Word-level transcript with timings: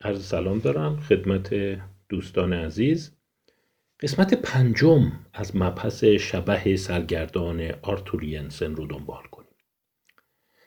عرض 0.00 0.24
سلام 0.24 0.58
دارم 0.58 1.00
خدمت 1.00 1.54
دوستان 2.08 2.52
عزیز. 2.52 3.12
قسمت 4.00 4.34
پنجم 4.34 5.12
از 5.32 5.56
مبحث 5.56 6.04
شبه 6.04 6.76
سرگردان 6.76 7.70
آرتور 7.82 8.24
ینسن 8.24 8.74
رو 8.74 8.86
دنبال 8.86 9.22
کنیم. 9.30 9.50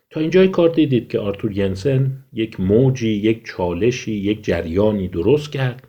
تا 0.10 0.20
اینجای 0.20 0.48
کار 0.48 0.70
دیدید 0.70 1.08
که 1.08 1.20
آرتور 1.20 1.58
ینسن 1.58 2.26
یک 2.34 2.60
موجی، 2.60 3.10
یک 3.10 3.46
چالشی، 3.46 4.12
یک 4.12 4.44
جریانی 4.44 5.08
درست 5.08 5.52
کرد 5.52 5.88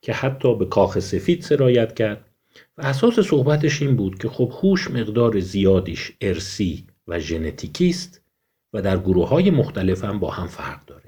که 0.00 0.12
حتی 0.12 0.54
به 0.54 0.66
کاخ 0.66 0.98
سفید 0.98 1.42
سرایت 1.42 1.94
کرد 1.94 2.24
و 2.78 2.86
اساس 2.86 3.20
صحبتش 3.20 3.82
این 3.82 3.96
بود 3.96 4.18
که 4.18 4.28
خب 4.28 4.52
هوش 4.62 4.90
مقدار 4.90 5.40
زیادیش 5.40 6.12
ارسی 6.20 6.86
و 7.06 7.18
ژنتیکی 7.18 7.88
است 7.88 8.22
و 8.72 8.82
در 8.82 8.98
گروه 8.98 9.28
های 9.28 9.50
مختلف 9.50 10.04
هم 10.04 10.18
با 10.18 10.30
هم 10.30 10.46
فرق 10.46 10.84
داره. 10.86 11.05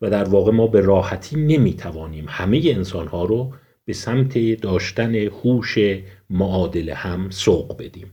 و 0.00 0.10
در 0.10 0.24
واقع 0.24 0.52
ما 0.52 0.66
به 0.66 0.80
راحتی 0.80 1.36
نمی‌توانیم 1.36 2.24
همه 2.28 2.62
انسان 2.64 3.06
ها 3.06 3.24
رو 3.24 3.52
به 3.84 3.92
سمت 3.92 4.60
داشتن 4.60 5.14
هوش 5.14 5.78
معادل 6.30 6.90
هم 6.90 7.30
سوق 7.30 7.76
بدیم. 7.82 8.12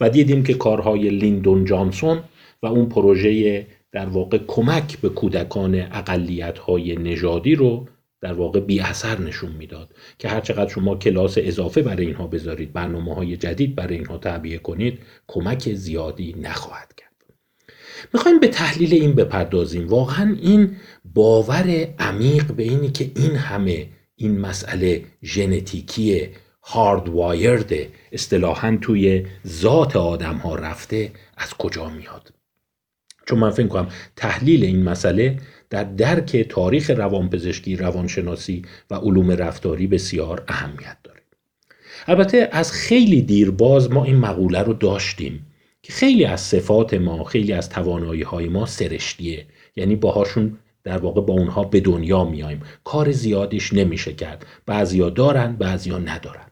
و 0.00 0.10
دیدیم 0.10 0.42
که 0.42 0.54
کارهای 0.54 1.10
لیندون 1.10 1.64
جانسون 1.64 2.20
و 2.62 2.66
اون 2.66 2.88
پروژه 2.88 3.66
در 3.92 4.06
واقع 4.06 4.38
کمک 4.46 4.98
به 4.98 5.08
کودکان 5.08 5.74
اقلیت 5.74 6.58
های 6.58 6.96
نژادی 6.96 7.54
رو 7.54 7.88
در 8.20 8.32
واقع 8.32 8.60
بی 8.60 8.80
اثر 8.80 9.20
نشون 9.20 9.52
می‌داد 9.52 9.94
که 10.18 10.28
هر 10.28 10.40
چقدر 10.40 10.70
شما 10.70 10.96
کلاس 10.96 11.34
اضافه 11.38 11.82
برای 11.82 12.06
اینها 12.06 12.26
بذارید 12.26 12.72
برنامه 12.72 13.14
های 13.14 13.36
جدید 13.36 13.74
برای 13.74 13.96
اینها 13.96 14.18
تعبیه 14.18 14.58
کنید 14.58 14.98
کمک 15.26 15.72
زیادی 15.72 16.36
نخواهد 16.40 16.94
کرد. 16.96 17.06
می‌خوایم 18.14 18.40
به 18.40 18.48
تحلیل 18.48 18.94
این 18.94 19.12
بپردازیم. 19.14 19.88
واقعا 19.88 20.36
این 20.42 20.76
باور 21.16 21.88
عمیق 21.98 22.52
به 22.52 22.62
اینی 22.62 22.90
که 22.90 23.10
این 23.16 23.36
همه 23.36 23.86
این 24.16 24.38
مسئله 24.38 25.04
هارد 26.62 27.08
وایرد 27.08 27.72
اصطلاحا 28.12 28.78
توی 28.80 29.26
ذات 29.46 29.96
آدم 29.96 30.36
ها 30.36 30.54
رفته 30.54 31.12
از 31.36 31.54
کجا 31.54 31.88
میاد؟ 31.88 32.32
چون 33.26 33.38
من 33.38 33.50
فکر 33.50 33.66
کنم 33.66 33.88
تحلیل 34.16 34.64
این 34.64 34.82
مسئله 34.82 35.38
در 35.70 35.84
درک 35.84 36.36
تاریخ 36.36 36.90
روانپزشکی 36.90 37.76
روانشناسی 37.76 38.62
و 38.90 38.94
علوم 38.94 39.30
رفتاری 39.30 39.86
بسیار 39.86 40.44
اهمیت 40.48 40.96
داره. 41.04 41.20
البته 42.06 42.48
از 42.52 42.72
خیلی 42.72 43.22
دیر 43.22 43.50
باز 43.50 43.90
ما 43.90 44.04
این 44.04 44.16
مقوله 44.16 44.62
رو 44.62 44.72
داشتیم 44.72 45.46
که 45.82 45.92
خیلی 45.92 46.24
از 46.24 46.40
صفات 46.40 46.94
ما 46.94 47.24
خیلی 47.24 47.52
از 47.52 47.68
توانایی 47.68 48.22
های 48.22 48.48
ما 48.48 48.66
سرشتیه. 48.66 49.46
یعنی 49.76 49.96
باهاشون 49.96 50.58
در 50.86 50.98
واقع 50.98 51.20
با 51.20 51.34
اونها 51.34 51.64
به 51.64 51.80
دنیا 51.80 52.24
میایم. 52.24 52.60
کار 52.84 53.12
زیادیش 53.12 53.72
نمیشه 53.72 54.12
کرد. 54.12 54.46
بعضیا 54.66 55.10
دارن 55.10 55.56
بعضیا 55.56 55.98
ندارن. 55.98 56.46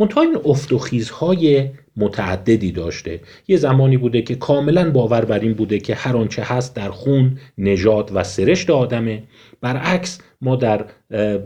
منتها 0.00 0.20
این 0.20 0.38
افت 0.44 0.72
و 0.72 0.78
خیزهای 0.78 1.70
متعددی 1.96 2.72
داشته. 2.72 3.20
یه 3.48 3.56
زمانی 3.56 3.96
بوده 3.96 4.22
که 4.22 4.34
کاملا 4.34 4.90
باور 4.90 5.24
بر 5.24 5.38
این 5.38 5.54
بوده 5.54 5.78
که 5.78 5.94
هر 5.94 6.16
آنچه 6.16 6.42
هست 6.42 6.76
در 6.76 6.90
خون 6.90 7.38
نژاد 7.58 8.10
و 8.14 8.24
سرشت 8.24 8.70
آدمه. 8.70 9.22
برعکس 9.62 10.18
ما 10.40 10.56
در 10.56 10.84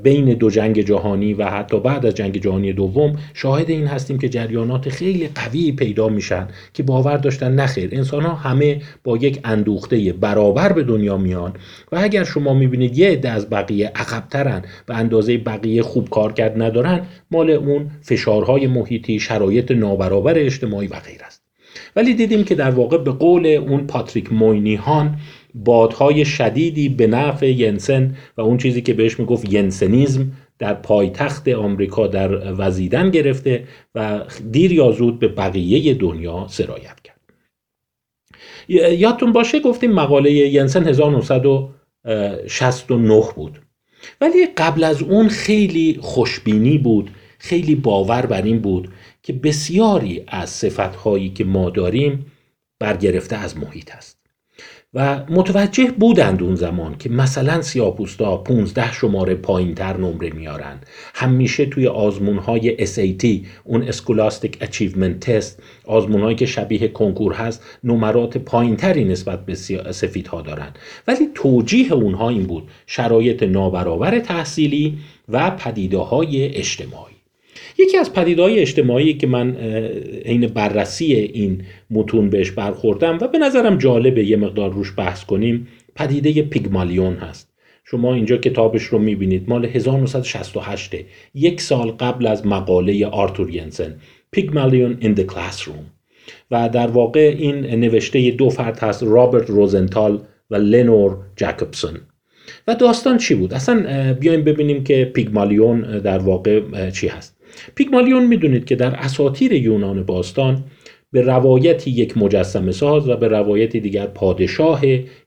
بین 0.02 0.24
دو 0.24 0.50
جنگ 0.50 0.80
جهانی 0.80 1.34
و 1.34 1.44
حتی 1.44 1.80
بعد 1.80 2.06
از 2.06 2.14
جنگ 2.14 2.40
جهانی 2.40 2.72
دوم 2.72 3.16
شاهد 3.34 3.70
این 3.70 3.86
هستیم 3.86 4.18
که 4.18 4.28
جریانات 4.28 4.88
خیلی 4.88 5.28
قوی 5.34 5.72
پیدا 5.72 6.08
میشن 6.08 6.48
که 6.74 6.82
باور 6.82 7.16
داشتن 7.16 7.52
نخیر 7.52 7.90
انسان 7.92 8.22
ها 8.22 8.34
همه 8.34 8.80
با 9.04 9.16
یک 9.16 9.40
اندوخته 9.44 10.12
برابر 10.12 10.72
به 10.72 10.82
دنیا 10.82 11.16
میان 11.16 11.52
و 11.92 11.96
اگر 12.02 12.24
شما 12.24 12.54
می‌بینید 12.54 12.98
یه 12.98 13.10
عده 13.10 13.30
از 13.30 13.50
بقیه 13.50 13.92
عقبترن 13.94 14.62
به 14.86 14.94
اندازه 14.94 15.38
بقیه 15.38 15.82
خوب 15.82 16.10
کار 16.10 16.32
کرد 16.32 16.62
ندارن 16.62 17.06
مال 17.30 17.50
اون 17.50 17.90
فشارهای 18.02 18.66
محیطی 18.66 19.20
شرایط 19.20 19.70
نابرابر 19.70 20.38
اجتماعی 20.38 20.88
و 20.88 20.94
غیر 21.00 21.20
است. 21.26 21.42
ولی 21.96 22.14
دیدیم 22.14 22.44
که 22.44 22.54
در 22.54 22.70
واقع 22.70 22.98
به 22.98 23.10
قول 23.10 23.46
اون 23.46 23.86
پاتریک 23.86 24.32
موینیهان 24.32 25.16
بادهای 25.64 26.24
شدیدی 26.24 26.88
به 26.88 27.06
نفع 27.06 27.50
ینسن 27.50 28.16
و 28.36 28.40
اون 28.40 28.58
چیزی 28.58 28.82
که 28.82 28.94
بهش 28.94 29.18
می‌گفت 29.18 29.52
ینسنیزم 29.52 30.32
در 30.58 30.74
پایتخت 30.74 31.48
آمریکا 31.48 32.06
در 32.06 32.60
وزیدن 32.60 33.10
گرفته 33.10 33.64
و 33.94 34.20
دیر 34.50 34.72
یا 34.72 34.92
زود 34.92 35.18
به 35.18 35.28
بقیه 35.28 35.94
دنیا 35.94 36.46
سرایت 36.48 37.00
کرد. 37.00 37.20
یادتون 38.68 39.32
باشه 39.32 39.60
گفتیم 39.60 39.92
مقاله 39.92 40.32
ینسن 40.32 40.88
1969 40.88 43.22
بود. 43.34 43.60
ولی 44.20 44.46
قبل 44.56 44.84
از 44.84 45.02
اون 45.02 45.28
خیلی 45.28 45.98
خوشبینی 46.00 46.78
بود 46.78 47.10
خیلی 47.38 47.74
باور 47.74 48.26
بر 48.26 48.42
این 48.42 48.58
بود 48.58 48.88
که 49.22 49.32
بسیاری 49.32 50.22
از 50.26 50.50
صفتهایی 50.50 51.30
که 51.30 51.44
ما 51.44 51.70
داریم 51.70 52.26
برگرفته 52.78 53.36
از 53.36 53.56
محیط 53.56 53.94
است. 53.94 54.15
و 54.96 55.20
متوجه 55.30 55.84
بودند 55.84 56.42
اون 56.42 56.54
زمان 56.54 56.96
که 56.98 57.08
مثلا 57.08 57.62
سیاپوستا 57.62 58.36
15 58.36 58.92
شماره 58.92 59.34
پایین 59.34 59.74
تر 59.74 59.96
نمره 59.96 60.30
میارن 60.30 60.78
همیشه 61.14 61.66
توی 61.66 61.86
آزمون 61.86 62.38
های 62.38 62.86
SAT 62.86 63.46
اون 63.64 63.82
Scholastic 63.82 64.56
Achievement 64.60 65.20
Test 65.20 65.62
آزمون 65.86 66.36
که 66.36 66.46
شبیه 66.46 66.88
کنکور 66.88 67.32
هست 67.32 67.64
نمرات 67.84 68.38
پایین 68.38 68.76
تری 68.76 69.04
نسبت 69.04 69.46
به 69.46 69.54
سفید 69.92 70.26
ها 70.26 70.42
دارن 70.42 70.70
ولی 71.08 71.28
توجیه 71.34 71.92
اونها 71.92 72.28
این 72.28 72.42
بود 72.42 72.68
شرایط 72.86 73.42
نابرابر 73.42 74.18
تحصیلی 74.18 74.98
و 75.28 75.50
پدیده 75.50 75.98
های 75.98 76.56
اجتماعی. 76.56 77.15
یکی 77.78 77.96
از 77.96 78.12
پدیدهای 78.12 78.58
اجتماعی 78.58 79.14
که 79.14 79.26
من 79.26 79.56
عین 80.24 80.46
بررسی 80.46 81.14
این 81.14 81.62
متون 81.90 82.30
بهش 82.30 82.50
برخوردم 82.50 83.18
و 83.20 83.28
به 83.28 83.38
نظرم 83.38 83.78
جالبه 83.78 84.24
یه 84.24 84.36
مقدار 84.36 84.72
روش 84.72 84.92
بحث 84.96 85.24
کنیم 85.24 85.68
پدیده 85.94 86.42
پیگمالیون 86.42 87.14
هست. 87.14 87.52
شما 87.84 88.14
اینجا 88.14 88.36
کتابش 88.36 88.82
رو 88.82 88.98
می‌بینید. 88.98 89.44
مال 89.48 89.64
1968 89.64 90.94
یک 91.34 91.60
سال 91.60 91.90
قبل 91.90 92.26
از 92.26 92.46
مقاله 92.46 93.06
آرتور 93.06 93.50
ینسن 93.50 94.00
پیگمالیون 94.30 94.98
in 95.00 95.18
the 95.18 95.24
classroom 95.32 95.96
و 96.50 96.68
در 96.68 96.86
واقع 96.86 97.34
این 97.38 97.54
نوشته 97.54 98.30
دو 98.30 98.50
فرد 98.50 98.78
هست 98.78 99.02
رابرت 99.02 99.50
روزنتال 99.50 100.20
و 100.50 100.56
لنور 100.56 101.16
جکوبسون 101.36 102.00
و 102.68 102.74
داستان 102.74 103.18
چی 103.18 103.34
بود؟ 103.34 103.54
اصلا 103.54 104.14
بیایم 104.20 104.44
ببینیم 104.44 104.84
که 104.84 105.04
پیگمالیون 105.14 105.98
در 105.98 106.18
واقع 106.18 106.90
چی 106.90 107.08
هست. 107.08 107.35
پیگمالیون 107.74 108.26
می‌دونید 108.26 108.64
که 108.64 108.76
در 108.76 108.94
اساطیر 108.94 109.52
یونان 109.52 110.02
باستان 110.02 110.64
به 111.12 111.22
روایتی 111.22 111.90
یک 111.90 112.18
مجسمه 112.18 112.72
ساز 112.72 113.08
و 113.08 113.16
به 113.16 113.28
روایتی 113.28 113.80
دیگر 113.80 114.06
پادشاه 114.06 114.82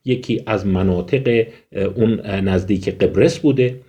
یکی 0.06 0.42
از 0.46 0.68
مناطق 0.68 1.48
اون 1.96 2.22
نزدیک 2.26 2.90
قبرس 2.90 3.40
بوده 3.40 3.80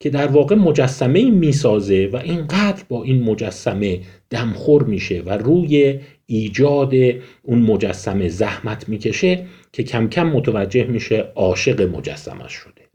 که 0.00 0.10
در 0.10 0.26
واقع 0.26 0.56
مجسمه 0.56 1.30
می‌سازه 1.30 2.08
و 2.12 2.16
اینقدر 2.16 2.82
با 2.88 3.04
این 3.04 3.22
مجسمه 3.22 4.00
دمخور 4.30 4.82
میشه 4.82 5.22
و 5.26 5.30
روی 5.30 6.00
ایجاد 6.26 6.94
اون 7.42 7.58
مجسمه 7.58 8.28
زحمت 8.28 8.88
می‌کشه 8.88 9.46
که 9.72 9.82
کم 9.82 10.08
کم 10.08 10.26
متوجه 10.26 10.84
میشه 10.84 11.24
عاشق 11.34 11.82
مجسمه 11.82 12.48
شده. 12.48 12.85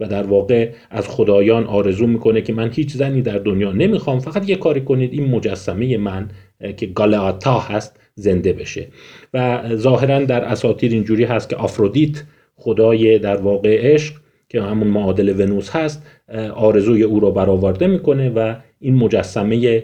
و 0.00 0.06
در 0.06 0.22
واقع 0.22 0.70
از 0.90 1.08
خدایان 1.08 1.64
آرزو 1.64 2.06
می‌کنه 2.06 2.40
که 2.40 2.52
من 2.52 2.70
هیچ 2.72 2.92
زنی 2.92 3.22
در 3.22 3.38
دنیا 3.38 3.72
نمی‌خوام 3.72 4.18
فقط 4.18 4.48
یه 4.48 4.56
کاری 4.56 4.80
کنید 4.80 5.12
این 5.12 5.30
مجسمه 5.30 5.96
من 5.96 6.28
که 6.76 6.86
گالاتا 6.86 7.58
هست 7.58 8.00
زنده 8.14 8.52
بشه. 8.52 8.86
و 9.34 9.62
ظاهرا 9.74 10.24
در 10.24 10.44
اساطیر 10.44 10.92
اینجوری 10.92 11.24
هست 11.24 11.48
که 11.48 11.56
آفرودیت 11.56 12.22
خدای 12.56 13.18
در 13.18 13.36
واقع 13.36 13.94
عشق 13.94 14.14
که 14.48 14.62
همون 14.62 14.88
معادل 14.88 15.40
ونوس 15.40 15.70
هست 15.70 16.06
آرزوی 16.54 17.02
او 17.02 17.20
رو 17.20 17.30
برآورده 17.30 17.86
می‌کنه 17.86 18.30
و 18.30 18.54
این 18.80 18.94
مجسمه 18.94 19.82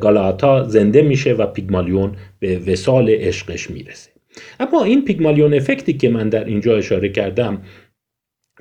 گالاتا 0.00 0.64
زنده 0.64 1.02
میشه 1.02 1.32
و 1.32 1.46
پیگمالیون 1.46 2.12
به 2.38 2.58
وسال 2.66 3.10
عشقش 3.10 3.70
می‌رسه. 3.70 4.10
اما 4.60 4.84
این 4.84 5.04
پیگمالیون 5.04 5.54
افکتی 5.54 5.92
که 5.92 6.08
من 6.08 6.28
در 6.28 6.44
اینجا 6.44 6.76
اشاره 6.76 7.08
کردم 7.08 7.62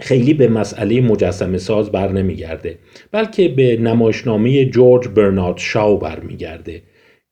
خیلی 0.02 0.34
به 0.34 0.48
مسئله 0.48 1.02
مجسمه 1.02 1.58
ساز 1.58 1.92
بر 1.92 2.12
نمیگرده 2.12 2.78
بلکه 3.12 3.50
به 3.50 3.78
نمایشنامه 3.78 4.66
جورج 4.66 5.08
برنارد 5.08 5.58
شاو 5.58 5.98
برمیگرده 5.98 6.82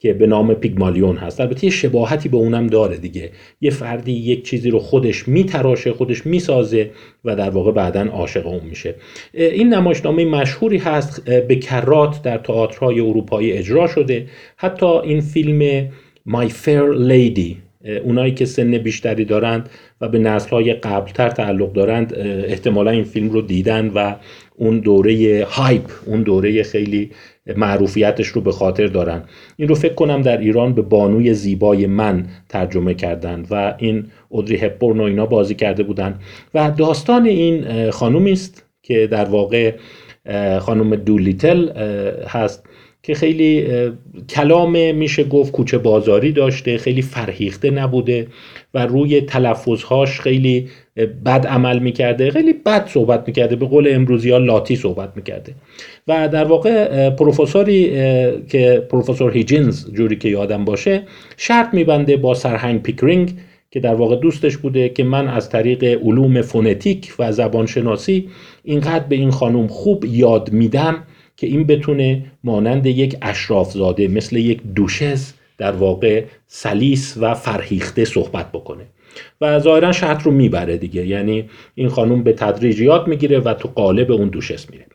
که 0.02 0.14
به 0.14 0.28
نام 0.28 0.54
پیگمالیون 0.54 1.16
هست. 1.16 1.42
البته 1.42 1.66
یه 1.66 1.72
شباهتی 1.72 2.30
به 2.30 2.38
اونم 2.38 2.68
داره 2.68 2.98
دیگه. 2.98 3.32
یه 3.62 3.72
فردی 3.72 4.12
یک 4.12 4.44
چیزی 4.44 4.70
رو 4.70 4.80
خودش 4.80 5.28
میتراشه 5.28 5.94
خودش 5.94 6.26
می‌سازه 6.26 6.92
و 7.26 7.36
در 7.36 7.50
واقع 7.50 7.72
بعدا 7.72 8.02
عاشق 8.02 8.48
اون 8.48 8.62
میشه. 8.70 8.96
این 9.34 9.74
نمایشنامه 9.74 10.26
مشهوری 10.26 10.78
هست 10.78 11.30
به 11.30 11.56
کرات 11.56 12.22
در 12.22 12.38
تئاترهای 12.38 13.00
اروپایی 13.00 13.52
اجرا 13.52 13.88
شده. 13.88 14.28
حتی 14.58 14.86
این 14.86 15.22
فیلم 15.22 15.90
My 16.28 16.50
Fair 16.50 17.10
Lady 17.10 17.69
اونایی 18.04 18.34
که 18.34 18.46
سن 18.46 18.78
بیشتری 18.78 19.26
دارند 19.26 19.70
و 20.02 20.08
به 20.10 20.20
نسلهای 20.20 20.74
قبلتر 20.74 21.30
تعلق 21.30 21.74
دارند 21.74 22.14
احتمالا 22.48 22.92
این 22.92 23.04
فیلم 23.04 23.30
رو 23.30 23.42
دیدن 23.42 23.88
و 23.88 24.16
اون 24.56 24.80
دوره 24.80 25.46
هایپ 25.50 25.92
اون 26.06 26.24
دوره 26.24 26.64
خیلی 26.64 27.12
معروفیتش 27.58 28.28
رو 28.28 28.42
به 28.42 28.52
خاطر 28.52 28.88
دارن. 28.88 29.24
این 29.58 29.68
رو 29.68 29.76
فکر 29.76 29.94
کنم 29.94 30.22
در 30.22 30.38
ایران 30.38 30.74
به 30.74 30.82
بانوی 30.82 31.34
زیبای 31.34 31.88
من 31.88 32.26
ترجمه 32.50 32.94
کردن 32.94 33.46
و 33.52 33.76
این 33.78 34.06
اودری 34.30 34.58
هپبورن 34.58 35.00
و 35.00 35.04
اینا 35.04 35.26
بازی 35.26 35.56
کرده 35.56 35.84
بودن. 35.84 36.20
و 36.54 36.72
داستان 36.72 37.26
این 37.26 37.90
خانومی 37.92 38.32
است 38.32 38.66
که 38.84 39.08
در 39.08 39.26
واقع 39.26 39.74
خانم 40.60 40.96
دولیتل 40.96 41.70
هست. 42.28 42.66
که 43.04 43.14
خیلی 43.14 43.68
کلام 44.30 44.96
میشه 44.96 45.24
گفت 45.24 45.52
کوچه 45.52 45.78
بازاری 45.78 46.32
داشته 46.32 46.78
خیلی 46.78 47.02
فرهیخته 47.02 47.72
نبوده 47.72 48.28
و 48.74 48.86
روی 48.86 49.22
تلفظهاش 49.22 50.20
خیلی 50.20 50.68
بد 51.26 51.48
عمل 51.48 51.80
می‌کرده 51.80 52.32
خیلی 52.32 52.54
بد 52.54 52.88
صحبت 52.88 53.24
می‌کرده 53.28 53.56
به 53.56 53.66
قول 53.66 53.88
امروزی 53.92 54.30
ها 54.32 54.38
لاتی 54.38 54.76
صحبت 54.76 55.12
می‌کرده. 55.16 55.54
و 56.08 56.28
در 56.28 56.44
واقع 56.44 57.10
پروفسوری 57.10 57.90
که 58.50 58.88
پروفسور 58.92 59.32
هیجینز 59.32 59.92
جوری 59.94 60.16
که 60.16 60.30
یادم 60.30 60.66
باشه 60.66 61.04
شرط 61.38 61.74
میبنده 61.74 62.18
با 62.18 62.34
سرهنگ 62.34 62.84
پیکرینگ 62.84 63.34
که 63.72 63.80
در 63.80 63.96
واقع 63.96 64.16
دوستش 64.16 64.58
بوده 64.58 64.90
که 64.90 65.04
من 65.04 65.28
از 65.28 65.50
طریق 65.50 65.84
علوم 65.84 66.42
فونتیک 66.42 67.14
و 67.20 67.32
زبانشناسی 67.32 68.30
اینقدر 68.64 69.06
به 69.06 69.16
این 69.16 69.32
خانم 69.32 69.68
خوب 69.68 70.06
یاد 70.06 70.52
میدم 70.52 71.04
که 71.40 71.48
این 71.48 71.64
بتونه 71.64 72.26
مانند 72.44 72.86
یک 72.86 73.18
اشرافزاده 73.22 74.08
مثل 74.08 74.36
یک 74.36 74.62
دوشز 74.76 75.32
در 75.58 75.72
واقع 75.72 76.26
سلیس 76.48 77.18
و 77.22 77.34
فرهیخته 77.34 78.06
صحبت 78.06 78.52
بکنه. 78.52 78.84
و 79.42 79.60
ظاهرا 79.60 79.92
شرط 79.92 80.24
رو 80.24 80.32
می‌بره 80.32 80.78
دیگه. 80.78 81.06
یعنی 81.08 81.50
این 81.76 81.90
خانم 81.90 82.24
به 82.24 82.34
تدریج 82.34 82.82
یاد 82.82 83.08
می‌گیره 83.08 83.40
و 83.40 83.54
تو 83.54 83.68
قالب 83.76 84.12
اون 84.12 84.30
دوشس 84.30 84.70
میره. 84.70 84.86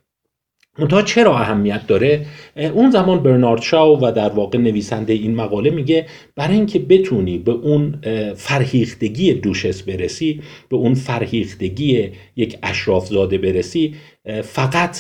منتها 0.79 1.03
چرا 1.03 1.39
اهمیت 1.39 1.87
داره؟ 1.87 2.27
اون 2.57 2.91
زمان 2.91 3.23
برنارد 3.23 3.63
شاو 3.63 3.99
و 3.99 4.13
در 4.13 4.29
واقع 4.29 4.59
نویسنده 4.59 5.13
این 5.13 5.35
مقاله 5.35 5.71
میگه 5.71 6.07
برای 6.37 6.55
اینکه 6.55 6.79
بتونی 6.79 7.39
به 7.39 7.53
اون 7.53 8.01
فرهیختگی 8.37 9.35
دوشس 9.35 9.83
برسی 9.83 10.43
به 10.69 10.77
اون 10.77 10.95
فرهیختگی 10.95 12.11
یک 12.37 12.59
اشرافزاده 12.63 13.39
برسی 13.39 13.95
فقط 14.43 14.97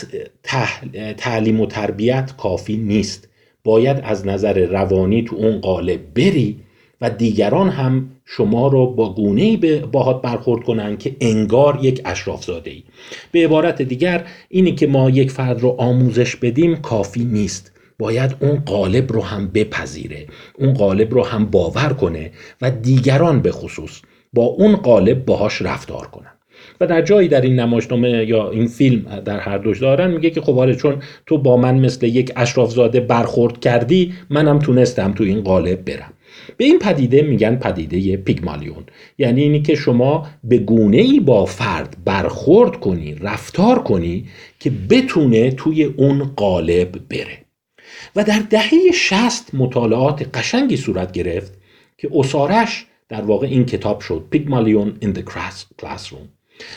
تعلیم 1.16 1.60
و 1.60 1.66
تربیت 1.66 2.32
کافی 2.36 2.76
نیست. 2.76 3.28
باید 3.64 4.00
از 4.02 4.26
نظر 4.26 4.66
روانی 4.66 5.22
تو 5.22 5.36
اون 5.36 5.60
قالب 5.60 6.00
بری 6.14 6.56
و 7.00 7.10
دیگران 7.10 7.68
هم 7.68 8.10
شما 8.24 8.68
رو 8.68 8.86
با 8.86 9.14
گونه 9.14 9.42
ای 9.42 9.56
باهات 9.92 10.22
برخورد 10.22 10.64
کنن 10.64 10.96
که 10.96 11.16
انگار 11.20 11.78
یک 11.82 12.00
اشرافزاده 12.04 12.70
ای 12.70 12.82
به 13.32 13.44
عبارت 13.44 13.82
دیگر 13.82 14.24
اینی 14.48 14.74
که 14.74 14.86
ما 14.86 15.10
یک 15.10 15.30
فرد 15.30 15.60
رو 15.60 15.74
آموزش 15.78 16.36
بدیم 16.36 16.76
کافی 16.76 17.24
نیست. 17.24 17.70
باید 17.98 18.36
اون 18.40 18.62
قالب 18.66 19.12
رو 19.12 19.22
هم 19.22 19.48
بپذیره 19.48 20.26
اون 20.58 20.74
قالب 20.74 21.14
رو 21.14 21.24
هم 21.24 21.44
باور 21.44 21.92
کنه 21.92 22.30
و 22.62 22.70
دیگران 22.70 23.42
به 23.42 23.52
خصوص 23.52 24.00
با 24.32 24.42
اون 24.42 24.76
قالب 24.76 25.24
باهاش 25.24 25.62
رفتار 25.62 26.06
کنن. 26.06 26.30
و 26.80 26.86
در 26.86 27.02
جایی 27.02 27.28
در 27.28 27.40
این 27.40 27.60
نمایشنامه 27.60 28.08
یا 28.08 28.50
این 28.50 28.66
فیلم 28.66 29.20
در 29.24 29.38
هر 29.38 29.58
دوش 29.58 29.80
دارن 29.80 30.10
میگه 30.10 30.30
که 30.30 30.40
خب 30.40 30.58
آره 30.58 30.74
چون 30.74 31.02
تو 31.26 31.38
با 31.38 31.56
من 31.56 31.78
مثل 31.78 32.06
یک 32.06 32.32
اشرافزاده 32.36 33.00
برخورد 33.00 33.60
کردی 33.60 34.14
منم 34.30 34.58
تونستم 34.58 35.12
تو 35.12 35.24
این 35.24 35.40
قالب 35.40 35.84
برم. 35.84 36.12
به 36.56 36.64
این 36.64 36.78
پدیده 36.78 37.22
میگن 37.22 37.56
پدیده 37.56 38.16
پیگمالیون. 38.16 38.84
یعنی 39.18 39.42
اینی 39.42 39.62
که 39.62 39.74
شما 39.74 40.26
به 40.44 40.58
گونه 40.58 40.96
ای 40.96 41.20
با 41.20 41.44
فرد 41.44 41.96
برخورد 42.04 42.80
کنی 42.80 43.14
رفتار 43.14 43.82
کنی 43.82 44.26
که 44.60 44.70
بتونه 44.90 45.50
توی 45.50 45.84
اون 45.84 46.24
قالب 46.36 47.08
بره. 47.08 47.38
و 48.16 48.24
در 48.24 48.38
دهه 48.50 48.90
شست 48.94 49.54
مطالعات 49.54 50.36
قشنگی 50.36 50.76
صورت 50.76 51.12
گرفت 51.12 51.52
که 51.98 52.10
اسارش 52.14 52.86
در 53.08 53.22
واقع 53.22 53.46
این 53.46 53.66
کتاب 53.66 54.00
شد 54.00 54.26
پیگمالیون 54.30 54.98
in 55.02 55.18
the 55.18 55.22
classroom. 55.82 56.33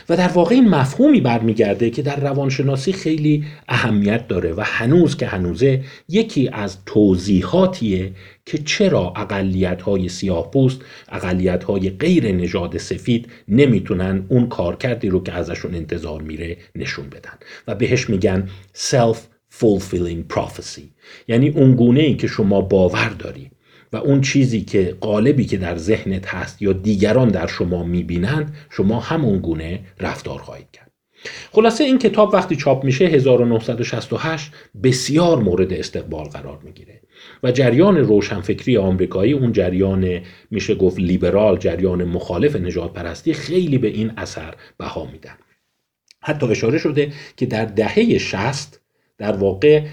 و 0.09 0.17
در 0.17 0.27
واقع 0.27 0.55
این 0.55 0.69
مفهومی 0.69 1.21
برمیگرده 1.21 1.89
که 1.89 2.01
در 2.01 2.19
روانشناسی 2.19 2.93
خیلی 2.93 3.45
اهمیت 3.67 4.27
داره 4.27 4.53
و 4.53 4.61
هنوز 4.65 5.17
که 5.17 5.27
هنوزه 5.27 5.83
یکی 6.09 6.49
از 6.53 6.77
توضیحاتیه 6.85 8.11
که 8.45 8.57
چرا 8.57 9.13
اقلیت 9.15 9.81
های 9.81 10.09
سیاه 10.09 10.51
پوست 10.51 10.81
اقلیت 11.09 11.63
های 11.63 11.89
غیر 11.89 12.31
نژاد 12.31 12.77
سفید 12.77 13.27
نمی‌تونن 13.47 14.25
اون 14.29 14.49
کارکردی 14.49 15.09
رو 15.09 15.23
که 15.23 15.33
ازشون 15.33 15.75
انتظار 15.75 16.21
میره 16.21 16.57
نشون 16.75 17.09
بدن. 17.09 17.33
و 17.67 17.75
بهش 17.75 18.09
میگن 18.09 18.49
self 18.75 19.17
fulfilling 19.59 20.33
prophecy. 20.33 20.81
یعنی 21.27 21.49
اون 21.49 21.75
گونه 21.75 21.99
ای 21.99 22.15
که 22.15 22.27
شما 22.27 22.61
باور 22.61 23.09
داری 23.09 23.51
و 23.93 23.97
اون 23.97 24.21
چیزی 24.21 24.61
که 24.61 24.97
قالبی 25.01 25.45
که 25.45 25.57
در 25.57 25.77
ذهنت 25.77 26.27
هست 26.27 26.61
یا 26.61 26.73
دیگران 26.73 27.27
در 27.27 27.47
شما 27.47 27.83
می‌بینند 27.83 28.55
شما 28.69 28.99
همون 28.99 29.39
گونه 29.39 29.79
رفتار 29.99 30.39
خواهید 30.39 30.71
کرد. 30.73 30.91
خلاصه 31.51 31.83
این 31.83 31.97
کتاب 31.97 32.33
وقتی 32.33 32.55
چاپ 32.55 32.83
میشه 32.83 33.05
1968 33.05 34.51
بسیار 34.83 35.39
مورد 35.39 35.73
استقبال 35.73 36.25
قرار 36.25 36.59
می‌گیره. 36.63 37.01
و 37.43 37.51
جریان 37.51 37.97
روشنفکری 37.97 38.77
آمریکایی 38.77 39.33
اون 39.33 39.51
جریان 39.51 40.21
میشه 40.51 40.75
گفت 40.75 40.99
لیبرال 40.99 41.57
جریان 41.57 42.03
مخالف 42.03 42.55
نجات 42.55 42.93
پرستی 42.93 43.33
خیلی 43.33 43.77
به 43.77 43.87
این 43.87 44.11
اثر 44.17 44.53
بها 44.77 45.05
میدن. 45.11 45.37
حتی 46.21 46.45
اشاره 46.45 46.77
شده 46.77 47.11
که 47.37 47.45
در 47.45 47.65
دهه 47.65 48.17
60 48.17 48.81
در 49.17 49.31
واقع 49.31 49.83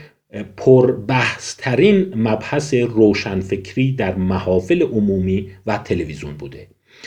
پربحثترین 0.57 2.13
مبحث 2.17 2.75
روشنفکری 2.75 3.93
در 3.93 4.15
محافل 4.15 4.83
عمومی 4.83 5.49
و 5.67 5.79
تلویزیون 5.79 6.35
بوده. 6.35 6.67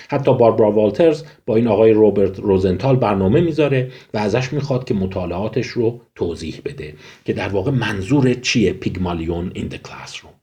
حتی 0.09 0.33
باربرا 0.37 0.71
والترز 0.71 1.23
با 1.45 1.55
این 1.55 1.67
آقای 1.67 1.91
روبرت 1.91 2.39
روزنتال 2.39 2.95
برنامه 2.95 3.41
می‌ذاره 3.41 3.91
و 4.13 4.17
ازش 4.17 4.53
می‌خواد 4.53 4.83
که 4.83 4.93
مطالعاتش 4.93 5.67
رو 5.67 6.01
توضیح 6.15 6.61
بده 6.65 6.93
که 7.25 7.33
در 7.33 7.47
واقع 7.47 7.71
منظور 7.71 8.33
چیه 8.33 8.73
پیگمالیون 8.73 9.51
این 9.53 9.69
the 9.69 9.87
classroom. 9.87 10.33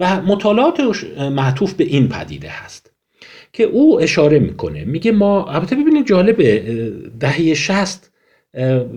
و 0.00 0.22
مطالعاتش 0.22 1.04
معطوف 1.18 1.74
به 1.74 1.84
این 1.84 2.08
پدیده 2.08 2.48
هست 2.48 2.92
که 3.52 3.64
او 3.64 4.00
اشاره 4.00 4.38
می‌کنه. 4.38 4.84
میگه 4.84 5.12
ما 5.12 5.44
البته 5.44 5.76
ببینید 5.76 6.06
جالبه 6.06 6.92
دهه 7.20 7.54
شست 7.54 8.12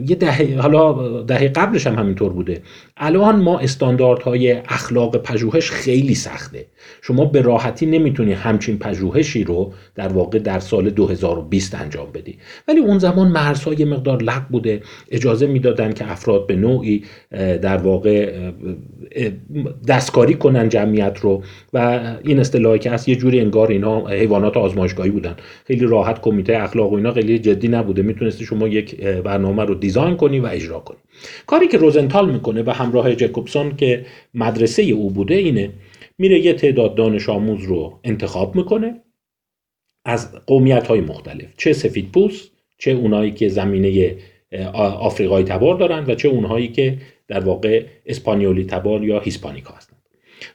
یه 0.08 0.16
دهه 0.20 0.58
حالا 0.62 1.22
دهه 1.22 1.48
قبلش 1.48 1.88
هم 1.88 1.96
همینطور 1.96 2.34
بوده. 2.34 2.62
الان 2.98 3.36
ما 3.36 3.60
استانداردهای 3.60 4.52
اخلاق 4.52 5.18
پژوهش 5.18 5.72
خیلی 5.72 6.16
سخته. 6.16 6.66
شما 7.02 7.26
به 7.26 7.42
راحتی 7.42 7.86
نمی‌تونی 7.86 8.34
همچین 8.34 8.80
پژوهشی 8.80 9.44
رو 9.44 9.74
در 9.96 10.08
واقع 10.08 10.40
در 10.40 10.60
سال 10.60 10.90
2020 10.90 11.76
انجام 11.76 12.08
بدی. 12.14 12.38
ولی 12.68 12.80
اون 12.80 13.00
زمان 13.00 13.28
مرزهای 13.28 13.86
مقدار 13.86 14.24
لق 14.24 14.48
بوده. 14.50 14.82
اجازه 15.12 15.48
می‌دادن 15.48 15.94
که 15.94 16.12
افراد 16.12 16.48
به 16.48 16.56
نوعی 16.56 17.04
در 17.62 17.78
واقع 17.78 18.40
دستکاری 19.88 20.34
کنن 20.34 20.70
جمعیت 20.70 21.20
رو. 21.22 21.44
و 21.74 22.00
این 22.24 22.40
اصطلاحی 22.40 22.80
که 22.80 22.92
هست 22.92 23.10
یه 23.10 23.16
جوری 23.16 23.40
انگار 23.40 23.68
اینا 23.68 24.08
حیوانات 24.08 24.58
آزمایشگاهی 24.58 25.10
بودن. 25.10 25.36
خیلی 25.68 25.86
راحت 25.86 26.22
کمیته 26.22 26.58
اخلاق 26.58 26.92
و 26.92 26.96
اینا 26.96 27.14
خیلی 27.14 27.40
جدی 27.40 27.68
نبوده. 27.68 28.02
می‌تونستی 28.02 28.46
شما 28.46 28.68
یک 28.68 29.02
برنامه 29.02 29.64
رو 29.64 29.76
دیزاین 29.76 30.16
کنی 30.18 30.40
و 30.40 30.46
اجرا 30.46 30.80
کنی. 30.80 30.98
کاری 31.46 31.68
که 31.68 31.78
روزنتال 31.78 32.32
می‌کنه 32.32 32.64
به 32.64 32.74
همراه 32.74 33.16
جکوبسون 33.16 33.76
که 33.76 34.06
مدرسه 34.34 34.82
او 34.82 35.10
بوده 35.10 35.36
اینه 35.36 35.70
میره 36.18 36.40
یه 36.40 36.54
تعداد 36.54 36.96
دانش 36.96 37.30
آموز 37.30 37.64
رو 37.64 38.00
انتخاب 38.04 38.56
می‌کنه 38.56 39.02
از 40.06 40.32
قومیت 40.46 40.88
های 40.88 41.02
مختلف. 41.02 41.48
چه 41.58 41.74
سفید 41.74 42.12
پوست 42.12 42.52
چه 42.78 42.92
اونایی 42.92 43.32
که 43.32 43.50
زمینه 43.50 44.16
آفریقایی 44.74 45.46
تبار 45.46 45.78
دارن 45.78 46.06
و 46.08 46.16
چه 46.16 46.28
اونهایی 46.30 46.68
که 46.68 46.98
در 47.28 47.40
واقع 47.40 47.86
اسپانیولی 48.06 48.66
تبار 48.66 49.04
یا 49.04 49.20
هیسپانیکا 49.20 49.74
هستن. 49.74 49.96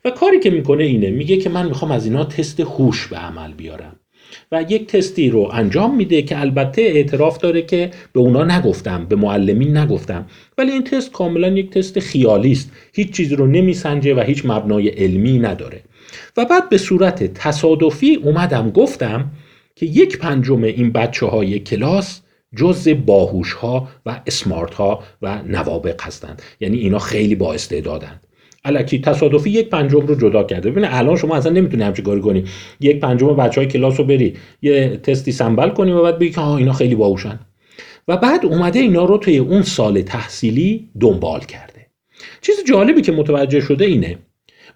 و 0.05 0.11
کاری 0.11 0.41
که 0.41 0.51
می‌کنه 0.51 0.85
اینه 0.85 1.11
میگه 1.11 1.37
که 1.37 1.51
من 1.51 1.67
می‌خوام 1.69 1.91
از 1.91 2.05
اینا 2.05 2.25
تست 2.25 2.61
هوش 2.61 3.07
به 3.07 3.17
عمل 3.17 3.53
بیارم. 3.53 4.00
و 4.53 4.65
یک 4.69 4.87
تستی 4.87 5.31
رو 5.31 5.49
انجام 5.53 5.97
میده 5.97 6.23
که 6.23 6.41
البته 6.41 6.83
اعتراف 6.83 7.39
داره 7.39 7.63
که 7.63 7.91
به 8.13 8.21
اونا 8.21 8.45
نگفتم 8.45 9.07
به 9.07 9.17
معلمین 9.17 9.77
نگفتم. 9.77 10.27
ولی 10.59 10.73
این 10.73 10.85
تست 10.85 11.13
کاملا 11.13 11.49
یک 11.49 11.71
تست 11.71 12.01
خیالی 12.01 12.53
است. 12.53 12.73
هیچ 12.93 13.11
چیزی 13.13 13.37
رو 13.37 13.47
نمیسنجه 13.47 14.15
و 14.15 14.21
هیچ 14.21 14.43
مبنای 14.45 14.89
علمی 14.89 15.39
نداره. 15.39 15.81
و 16.37 16.45
بعد 16.45 16.69
به 16.69 16.79
صورت 16.79 17.25
تصادفی 17.25 18.15
اومدم 18.15 18.71
گفتم 18.71 19.31
که 19.77 19.87
یک 19.87 20.19
پنجم 20.19 20.63
این 20.63 20.93
بچه 20.93 21.27
های 21.27 21.59
کلاس 21.59 22.21
جز 22.57 22.89
باهوش 23.07 23.53
ها 23.53 23.89
و 24.07 24.21
اسمارت 24.27 24.75
ها 24.75 25.03
و 25.23 25.43
نوابق 25.43 26.03
هستند. 26.03 26.43
یعنی 26.61 26.79
اینا 26.79 26.99
خیلی 26.99 27.35
با 27.35 27.55
استعدادند. 27.55 28.27
الکی 28.65 28.99
تصادفی 28.99 29.51
یک 29.51 29.69
پنجم 29.69 30.07
رو 30.07 30.15
جدا 30.15 30.43
کرده. 30.43 30.71
ببین 30.71 30.85
الان 30.85 31.17
شما 31.17 31.37
اصلا 31.37 31.53
نمی‌تونی 31.53 31.83
همچین 31.83 32.05
کاری 32.05 32.21
کنی. 32.21 32.45
یک 32.81 33.01
پنجم 33.01 33.37
بچه 33.37 33.61
های 33.61 33.71
کلاس 33.71 34.01
رو 34.01 34.07
بری 34.07 34.35
یه 34.63 34.97
تستی 34.97 35.33
سنبل 35.33 35.69
کنی 35.69 35.93
و 35.93 36.03
بعد 36.03 36.19
بگی 36.19 36.31
که 36.31 36.47
اینا 36.47 36.73
خیلی 36.73 36.95
باهوشن. 36.95 37.39
و 38.09 38.17
بعد 38.17 38.47
اومده 38.47 38.79
اینا 38.79 39.05
رو 39.05 39.19
توی 39.19 39.39
اون 39.39 39.63
سال 39.63 40.03
تحصیلی 40.03 40.89
دنبال 41.01 41.41
کرده. 41.41 41.87
چیز 42.41 42.57
جالبی 42.69 43.03
که 43.03 43.13
متوجه 43.13 43.61
شده 43.61 43.85
اینه 43.85 44.19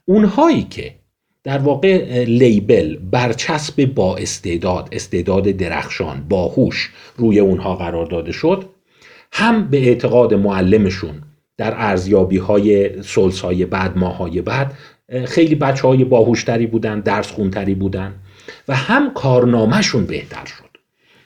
اونهایی 0.04 0.62
که 0.62 0.94
در 1.44 1.58
واقع 1.58 2.24
لیبل 2.24 2.96
برچسب 2.96 3.84
با 3.84 4.16
استعداد 4.16 4.88
استعداد 4.92 5.42
درخشان 5.42 6.26
باهوش 6.28 6.90
روی 7.16 7.40
اونها 7.40 7.74
قرار 7.74 8.06
داده 8.06 8.32
شد 8.32 8.64
هم 9.32 9.70
به 9.70 9.88
اعتقاد 9.88 10.34
معلمشون 10.34 11.22
در 11.56 11.74
ارزیابی 11.76 12.36
های 12.36 13.02
سلس 13.02 13.40
های 13.40 13.64
بعد 13.64 13.98
ماه 13.98 14.16
های 14.16 14.42
بعد 14.42 14.72
خیلی 15.24 15.54
بچه 15.54 15.88
های 15.88 16.04
باهوشتری 16.04 16.66
بودن 16.66 17.00
درس 17.00 17.30
خونتری 17.30 17.74
بودن 17.74 18.14
و 18.68 18.76
هم 18.76 19.14
کارنامهشون 19.14 20.06
بهتر 20.06 20.44
شد. 20.44 20.64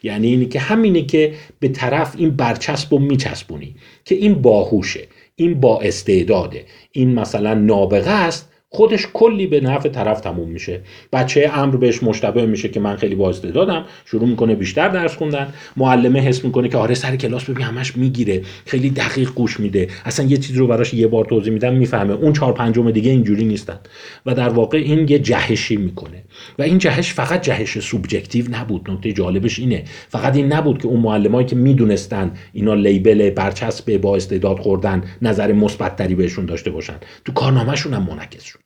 یعنی 0.02 0.26
اینی 0.26 0.46
که 0.46 0.60
همینه 0.60 1.02
که 1.02 1.34
به 1.60 1.68
طرف 1.68 2.14
این 2.18 2.30
برچسب 2.30 2.94
رو 2.94 2.98
میچسبونی 2.98 3.76
که 4.04 4.14
این 4.14 4.34
باهوشه 4.34 5.08
این 5.36 5.60
با 5.60 5.80
استعداده 5.80 6.64
این 6.92 7.14
مثلا 7.14 7.54
نابغه 7.54 8.10
است 8.10 8.52
خودش 8.70 9.06
کلی 9.12 9.46
به 9.46 9.60
نفع 9.60 9.88
طرف 9.88 10.20
تموم 10.20 10.48
میشه. 10.48 10.80
بچه 11.12 11.50
امر 11.54 11.76
بهش 11.76 12.02
مشتبه 12.02 12.46
میشه 12.46 12.68
که 12.68 12.80
من 12.80 12.96
خیلی 12.96 13.14
با 13.14 13.32
استعدادم 13.32 13.84
شروع 14.04 14.28
می‌کنه 14.28 14.54
بیشتر 14.54 14.88
درس 14.88 15.16
خوندن. 15.16 15.52
معلمه 15.76 16.20
حس 16.20 16.44
می‌کنه 16.44 16.68
که 16.68 16.78
آره 16.78 16.94
سر 16.94 17.16
کلاس 17.16 17.44
ببین 17.44 17.64
همش 17.64 17.96
می‌گیره. 17.96 18.42
خیلی 18.66 18.90
دقیق 18.90 19.30
گوش 19.30 19.60
میده. 19.60 19.88
اصلا 20.04 20.26
یه 20.26 20.36
چیزی 20.36 20.58
رو 20.58 20.66
براش 20.66 20.94
یه 20.94 21.06
بار 21.06 21.24
توضیح 21.24 21.52
میدم 21.52 21.74
می‌فهمه. 21.74 22.14
اون 22.14 22.32
چهار 22.32 22.52
پنجم 22.52 22.90
دیگه 22.90 23.10
اینجوری 23.10 23.44
نیستن. 23.44 23.78
و 24.26 24.34
در 24.34 24.48
واقع 24.48 24.78
این 24.78 25.08
یه 25.08 25.18
جهشی 25.18 25.76
می‌کنه. 25.76 26.24
و 26.58 26.62
این 26.62 26.78
جهش 26.78 27.12
فقط 27.12 27.42
جهش 27.42 27.78
subjective 27.78 28.44
نبود. 28.50 28.90
نکته 28.90 29.12
جالبش 29.12 29.58
اینه. 29.58 29.84
فقط 30.08 30.36
این 30.36 30.52
نبود 30.52 30.82
که 30.82 30.88
اون 30.88 31.00
معلمایی 31.00 31.46
که 31.46 31.56
می‌دونستن 31.56 32.30
اینا 32.52 32.74
label 32.74 33.30
برچسب 33.30 33.96
با 33.96 34.16
استعداد 34.16 34.58
خوردن 34.58 35.02
نظر 35.22 35.52
مثبتتری 35.52 36.14
بهشون 36.14 36.46
داشته 36.46 36.70
باشن. 36.70 36.96
تو 37.24 37.32
کارنامهشون 37.32 37.94
هم 37.94 38.06
منعکس 38.10 38.57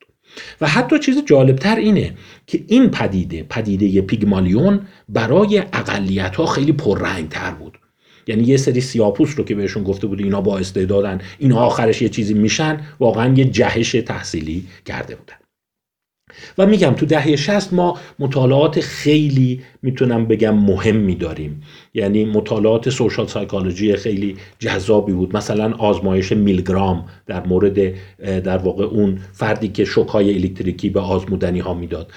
و 0.61 0.67
حتی 0.67 0.99
چیز 0.99 1.25
جالبتر 1.25 1.75
اینه 1.75 2.13
که 2.47 2.63
این 2.67 2.89
پدیده 2.89 3.43
پدیده 3.43 4.01
پیگمالیون 4.01 4.81
برای 5.09 5.59
اقلیت 5.73 6.35
ها 6.35 6.45
خیلی 6.45 6.71
پررنگ 6.71 7.29
تر 7.29 7.51
بود. 7.51 7.77
یعنی 8.27 8.43
یه 8.43 8.57
سری 8.57 8.81
سیاپوس 8.81 9.33
رو 9.37 9.43
که 9.43 9.55
بهشون 9.55 9.83
گفته 9.83 10.07
بود 10.07 10.19
اینا 10.19 10.41
با 10.41 10.57
استعدادن 10.57 11.21
اینا 11.39 11.59
آخرش 11.59 12.01
یه 12.01 12.09
چیزی 12.09 12.33
میشن 12.33 12.81
واقعا 12.99 13.33
یه 13.33 13.45
جهش 13.45 13.91
تحصیلی 13.91 14.67
کرده 14.85 15.15
بودن. 15.15 15.42
و 16.57 16.65
میگم 16.65 16.93
تو 16.93 17.05
دهه 17.05 17.35
60 17.35 17.73
ما 17.73 17.97
مطالعات 18.19 18.79
خیلی 18.79 19.61
می‌تونم 19.81 20.25
بگم 20.25 20.55
مهمی 20.55 21.15
داریم 21.15 21.61
یعنی 21.93 22.25
مطالعات 22.25 22.89
سوشال 22.89 23.27
سایکولوژی 23.27 23.95
خیلی 23.95 24.35
جذابی 24.59 25.11
بود. 25.11 25.35
مثلا 25.35 25.73
آزمایش 25.73 26.31
میلگرام 26.31 27.05
در 27.27 27.47
مورد 27.47 27.93
در 28.43 28.57
واقع 28.57 28.85
اون 28.85 29.19
فردی 29.33 29.67
که 29.67 29.85
شوکهای 29.85 30.33
الکتریکی 30.33 30.89
به 30.89 30.99
آزمودنی 30.99 31.59
ها 31.59 31.73
می‌داد. 31.73 32.11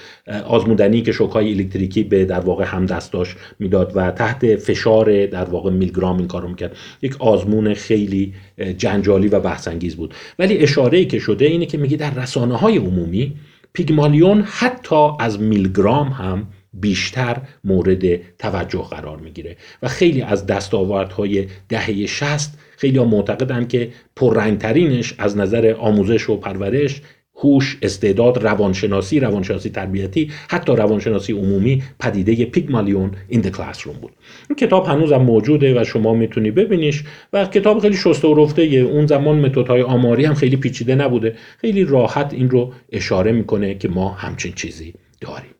آزمودنی 0.47 1.01
که 1.01 1.11
شوکهای 1.11 1.53
الکتریکی 1.53 2.03
به 2.03 2.25
در 2.25 2.39
واقع 2.39 2.65
همدستاش 2.65 3.35
می‌داد 3.59 3.91
و 3.95 4.11
تحت 4.11 4.55
فشار 4.55 5.25
در 5.25 5.45
واقع 5.45 5.71
میلگرام 5.71 6.17
این 6.17 6.27
کارو 6.27 6.47
می‌کرد. 6.47 6.77
یک 7.01 7.21
آزمون 7.21 7.73
خیلی 7.73 8.33
جنجالی 8.77 9.27
و 9.27 9.39
بحثانگیز 9.39 9.95
بود. 9.95 10.13
ولی 10.39 10.57
اشاره 10.57 10.97
ای 10.97 11.05
که 11.05 11.19
شده 11.19 11.45
اینه 11.45 11.65
که 11.65 11.77
میگه 11.77 11.97
در 11.97 12.13
رسانه 12.13 12.57
های 12.57 12.77
عمومی 12.77 13.33
پیگمالیون 13.73 14.41
حتی 14.41 15.09
از 15.19 15.39
میلگرام 15.39 16.07
هم 16.07 16.47
بیشتر 16.73 17.37
مورد 17.63 18.37
توجه 18.37 18.83
قرار 18.89 19.17
می‌گیره. 19.17 19.57
و 19.81 19.87
خیلی 19.87 20.21
از 20.21 20.45
دستاوردهای 20.45 21.47
دهه 21.69 22.05
شست 22.05 22.59
خیلی 22.77 22.97
ها 22.97 23.05
معتقدن 23.05 23.67
که 23.67 23.91
پررنگترینش 24.15 25.13
از 25.17 25.37
نظر 25.37 25.75
آموزش 25.79 26.29
و 26.29 26.37
پرورش 26.37 27.01
هوش 27.37 27.77
استعداد 27.81 28.43
روانشناسی 28.43 29.19
روانشناسی 29.19 29.69
تربیتی 29.69 30.31
حتی 30.49 30.75
روانشناسی 30.75 31.33
عمومی 31.33 31.83
پدیده 31.99 32.45
پیگمالیون 32.45 33.11
این 33.27 33.41
د 33.41 33.49
کلاس 33.49 33.87
روم 33.87 33.95
بود. 33.95 34.11
این 34.49 34.55
کتاب 34.55 34.85
هنوزم 34.85 35.17
موجوده 35.17 35.81
و 35.81 35.83
شما 35.83 36.13
می‌تونی 36.13 36.51
ببینیش 36.51 37.03
و 37.33 37.45
کتاب 37.45 37.79
خیلی 37.79 37.97
شسته 37.97 38.27
و 38.27 38.43
رفته 38.43 38.61
اون 38.61 39.05
زمان 39.05 39.39
متدهای 39.39 39.81
آماری 39.81 40.25
هم 40.25 40.33
خیلی 40.33 40.55
پیچیده 40.55 40.95
نبوده. 40.95 41.35
خیلی 41.61 41.83
راحت 41.83 42.33
این 42.33 42.49
رو 42.49 42.73
اشاره 42.91 43.31
می‌کنه 43.31 43.75
که 43.75 43.87
ما 43.87 44.09
همچین 44.09 44.53
چیزی 44.53 44.93
داریم. 45.21 45.51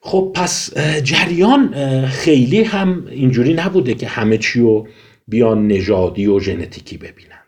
خب 0.00 0.32
پس 0.34 0.78
جریان 1.02 1.74
خیلی 2.06 2.62
هم 2.62 3.06
اینجوری 3.10 3.54
نبوده 3.54 3.94
که 3.94 4.06
همه 4.06 4.38
چی 4.38 4.60
رو 4.60 4.88
بیان 5.28 5.66
نژادی 5.66 6.26
و 6.26 6.40
ژنتیکی 6.40 6.96
ببینند 6.96 7.43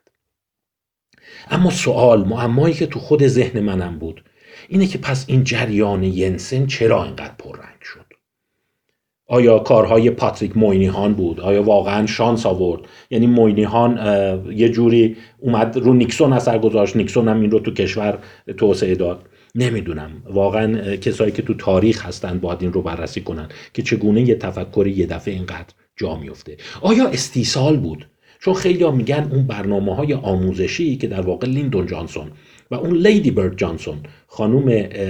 اما 1.51 1.71
سوال 1.71 2.25
معمایی 2.25 2.75
که 2.75 2.87
تو 2.87 2.99
خود 2.99 3.27
ذهن 3.27 3.61
منم 3.61 3.99
بود 3.99 4.25
اینه 4.69 4.87
که 4.87 4.99
پس 4.99 5.25
این 5.29 5.45
جریان 5.45 6.03
ینسن 6.03 6.67
چرا 6.67 7.05
اینقدر 7.05 7.35
پررنگ 7.39 7.81
شد؟ 7.83 8.07
آیا 9.29 9.59
کارهای 9.59 10.11
پاتریک 10.11 10.57
موینیهان 10.57 11.15
بود؟ 11.15 11.41
آیا 11.41 11.63
واقعا 11.63 12.07
شانس 12.07 12.47
آورد؟ 12.47 12.81
یعنی 13.11 13.27
موینیهان 13.27 13.99
یه 14.53 14.69
جوری 14.69 15.17
اومد 15.39 15.77
رو 15.77 15.95
نیکسون 15.95 16.33
اثر 16.33 16.59
گذاشت 16.59 16.97
نیکسون 16.97 17.29
هم 17.29 17.41
این 17.41 17.51
رو 17.51 17.59
تو 17.59 17.71
کشور 17.71 18.19
توسعه 18.57 18.95
داد. 18.95 19.23
نمی‌دونم. 19.55 20.11
واقعا 20.31 20.97
کسایی 20.97 21.33
که 21.33 21.43
تو 21.43 21.55
تاریخ 21.55 22.07
هستن 22.07 22.39
باید 22.39 22.59
این 22.63 22.73
رو 22.73 22.83
بررسی 22.83 23.21
کنن 23.21 23.49
که 23.75 23.83
چگونه 23.83 24.23
یه 24.23 24.35
تفکر 24.35 24.87
یه 24.87 25.07
دفعه 25.07 25.35
اینقدر 25.35 25.75
جا 25.97 26.17
میفته 26.17 26.57
آیا 26.81 27.09
استیصال 27.09 27.77
بود؟ 27.77 28.07
چون 28.41 28.55
خیلی 28.55 28.85
ها 28.85 28.91
میگن 28.91 29.29
اون 29.33 29.47
برنامه 29.47 29.95
های 29.95 30.15
آموزشی 30.15 30.97
که 30.97 31.07
در 31.07 31.21
واقع 31.21 31.47
لیندون 31.47 31.87
جانسون 31.87 32.31
و 32.71 32.75
اون 32.75 32.97
لیدی 32.97 33.31
برد 33.31 33.59
جانسون 33.59 33.99
خانوم 34.27 34.69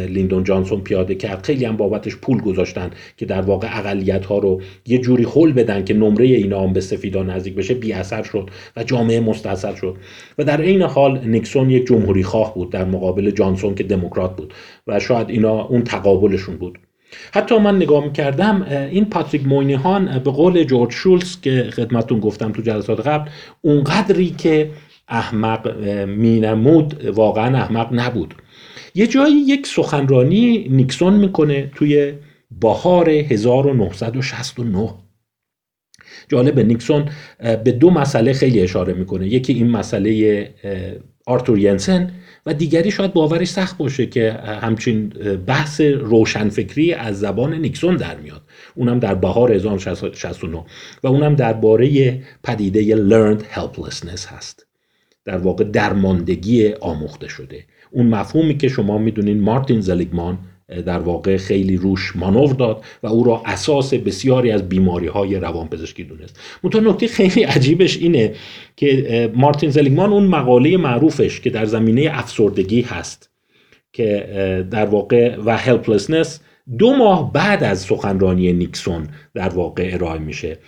لیندون 0.08 0.44
جانسون 0.44 0.80
پیاده 0.80 1.14
کرد 1.14 1.46
خیلی 1.46 1.64
هم 1.64 1.76
بابتش 1.76 2.16
پول 2.16 2.40
گذاشتن 2.40 2.90
که 3.16 3.26
در 3.26 3.40
واقع 3.40 3.78
اقلیت 3.78 4.26
ها 4.26 4.38
رو 4.38 4.60
یه 4.86 4.98
جوری 4.98 5.24
حل 5.24 5.52
بدن 5.52 5.84
که 5.84 5.94
نمره 5.94 6.26
اینا 6.26 6.62
هم 6.62 6.72
به 6.72 6.80
سفیدا 6.80 7.22
نزدیک 7.22 7.54
بشه 7.54 7.74
بی 7.74 7.92
اثر 7.92 8.22
شد 8.22 8.50
و 8.76 8.84
جامعه 8.84 9.20
مستاثر 9.20 9.74
شد. 9.74 9.96
و 10.38 10.44
در 10.44 10.60
عین 10.60 10.82
حال 10.82 11.28
نیکسون 11.28 11.70
یک 11.70 11.86
جمهوری 11.86 12.22
خواه 12.22 12.54
بود 12.54 12.70
در 12.70 12.84
مقابل 12.84 13.30
جانسون 13.30 13.74
که 13.74 13.84
دموکرات 13.84 14.36
بود 14.36 14.54
و 14.86 15.00
شاید 15.00 15.30
اینا 15.30 15.62
اون 15.62 15.84
تقابلشون 15.84 16.56
بود. 16.56 16.78
حتی 17.32 17.58
من 17.58 17.76
نگاه 17.76 18.04
می‌کردم 18.04 18.62
این 18.90 19.04
پاتریک 19.04 19.46
موینیهان 19.46 20.18
به 20.18 20.30
قول 20.30 20.64
جورج 20.64 20.92
شولز 20.92 21.40
که 21.40 21.70
خدمتون 21.72 22.20
گفتم 22.20 22.52
تو 22.52 22.62
جلسات 22.62 23.06
قبل 23.06 23.30
اونقدری 23.60 24.30
که 24.30 24.70
احمق 25.08 25.84
مینمود 26.08 27.04
واقعا 27.04 27.58
احمق 27.58 27.88
نبود. 27.92 28.34
یه 28.94 29.06
جایی 29.06 29.34
یک 29.34 29.66
سخنرانی 29.66 30.68
نیکسون 30.68 31.14
می‌کنه 31.14 31.70
توی 31.74 32.12
بهار 32.60 33.08
1969 33.08 34.94
جالب 36.28 36.60
نیکسون 36.60 37.08
به 37.38 37.72
دو 37.72 37.90
مسئله 37.90 38.32
خیلی 38.32 38.60
اشاره 38.60 38.92
می‌کنه. 38.92 39.26
یکی 39.26 39.52
این 39.52 39.70
مسئله 39.70 40.54
آرتور 41.26 41.58
ینسن 41.58 42.12
و 42.46 42.54
دیگری 42.54 42.90
شاید 42.90 43.12
باورش 43.12 43.48
سخت 43.48 43.78
باشه 43.78 44.06
که 44.06 44.32
همچین 44.32 45.08
بحث 45.46 45.80
روشنفکری 45.80 46.92
از 46.92 47.20
زبان 47.20 47.54
نیکسون 47.54 47.96
در 47.96 48.16
میاد. 48.16 48.42
اونم 48.74 48.98
در 48.98 49.14
بهار 49.14 49.52
1969 49.52 50.64
و 51.02 51.06
اونم 51.08 51.34
درباره 51.34 52.18
پدیده 52.42 52.96
learned 52.96 53.42
helplessness 53.42 54.26
هست. 54.26 54.66
در 55.24 55.38
واقع 55.38 55.64
درماندگی 55.64 56.72
آموخته 56.72 57.28
شده. 57.28 57.64
اون 57.90 58.06
مفهومی 58.06 58.56
که 58.56 58.68
شما 58.68 58.98
می‌دونین 58.98 59.40
مارتین 59.40 59.80
زلیگمان 59.80 60.38
در 60.68 60.98
واقع 60.98 61.36
خیلی 61.36 61.76
روش 61.76 62.16
مانور 62.16 62.52
داد 62.52 62.84
و 63.02 63.06
او 63.06 63.24
را 63.24 63.42
اساس 63.44 63.94
بسیاری 63.94 64.50
از 64.50 64.68
بیماری 64.68 65.06
های 65.06 65.36
روانپزشکی 65.36 66.04
دونست. 66.04 66.40
منتها 66.64 66.80
نکته 66.80 67.06
خیلی 67.06 67.42
عجیبش 67.42 67.96
اینه 67.96 68.34
که 68.76 69.32
مارتین 69.34 69.70
زلیگمان 69.70 70.12
اون 70.12 70.26
مقاله 70.26 70.76
معروفش 70.76 71.40
که 71.40 71.50
در 71.50 71.64
زمینه 71.64 72.08
افسردگی 72.12 72.80
هست 72.80 73.30
که 73.92 74.66
در 74.70 74.86
واقع 74.86 75.36
و 75.44 75.56
هلپلسنس 75.56 76.40
دو 76.78 76.96
ماه 76.96 77.32
بعد 77.32 77.64
از 77.64 77.80
سخنرانی 77.80 78.52
نیکسون 78.52 79.08
در 79.34 79.48
واقع 79.48 79.90
ارائه 79.92 80.18
میشه. 80.18 80.58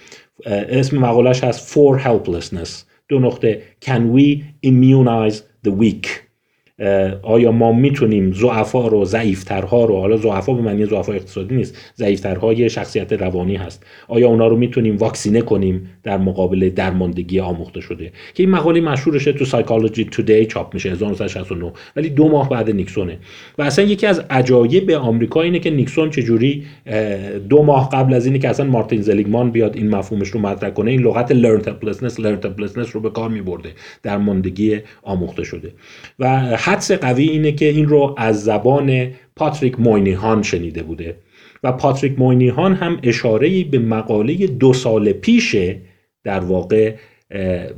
اسم 0.46 0.98
مقالش 0.98 1.44
هست 1.44 1.74
For 1.74 2.00
Helplessness 2.00 2.70
دو 3.08 3.18
نقطه. 3.18 3.62
Can 3.84 4.12
we 4.14 4.44
immunize 4.62 5.36
the 5.66 5.70
weak? 5.70 6.27
آیا 7.22 7.52
ما 7.52 7.72
می‌تونیم 7.72 8.32
ضعفا 8.32 8.88
رو 8.88 9.04
ضعیفترها 9.04 9.84
رو 9.84 10.00
حالا 10.00 10.16
ضعفا 10.16 10.52
به 10.52 10.62
معنی 10.62 10.86
ضعفا 10.86 11.12
اقتصادی 11.12 11.54
نیست 11.54 11.76
ضعیفترهای 11.96 12.70
شخصیت 12.70 13.12
روانی 13.12 13.56
هست 13.56 13.86
آیا 14.08 14.28
اونا 14.28 14.46
رو 14.46 14.56
می‌تونیم 14.56 14.96
واکسینه 14.96 15.40
کنیم 15.40 15.90
در 16.02 16.18
مقابل 16.18 16.70
درماندگی 16.70 17.40
آموخته 17.40 17.80
شده؟ 17.80 18.12
که 18.34 18.42
این 18.42 18.50
مقاله 18.50 18.80
مشهورشه 18.80 19.32
تو 19.32 19.44
سایکولوژی 19.44 20.04
تودی 20.04 20.46
چاپ 20.46 20.74
میشه 20.74 20.90
1969 20.90 21.72
ولی 21.96 22.10
دو 22.10 22.28
ماه 22.28 22.48
بعد 22.48 22.70
نیکسونه. 22.70 23.18
و 23.58 23.62
اصلا 23.62 23.84
یکی 23.84 24.06
از 24.06 24.18
عجایب 24.30 24.90
آمریکا 24.90 25.42
اینه 25.42 25.58
که 25.58 25.70
نیکسون 25.70 26.10
چجوری 26.10 26.66
دو 27.48 27.62
ماه 27.62 27.88
قبل 27.92 28.14
از 28.14 28.26
اینه 28.26 28.38
که 28.38 28.48
اصلا 28.48 28.66
مارتین 28.66 29.02
زلیگمان 29.02 29.50
بیاد 29.50 29.76
این 29.76 29.90
مفهومش 29.90 30.28
رو 30.28 30.40
مطرح 30.40 30.70
کنه 30.70 30.90
این 30.90 31.00
لغت 31.00 31.32
learned 31.32 31.64
helplessness 31.64 32.14
learned 32.14 32.90
رو 32.92 33.00
به 33.00 33.10
کار 33.10 33.28
میبرده 33.28 33.68
درماندگی 34.02 34.80
آموخته 35.02 35.44
شده. 35.44 35.72
و 36.18 36.56
حدس 36.68 36.92
قوی 36.92 37.28
اینه 37.28 37.52
که 37.52 37.68
این 37.68 37.88
رو 37.88 38.14
از 38.18 38.44
زبان 38.44 39.10
پاتریک 39.36 39.80
موینیهان 39.80 40.42
شنیده 40.42 40.82
بوده 40.82 41.16
و 41.62 41.72
پاتریک 41.72 42.18
موینیهان 42.18 42.74
هم 42.74 42.98
اشاره 43.02 43.64
به 43.64 43.78
مقاله 43.78 44.46
دو 44.46 44.72
سال 44.72 45.12
پیشه 45.12 45.76
در 46.24 46.40
واقع 46.40 46.94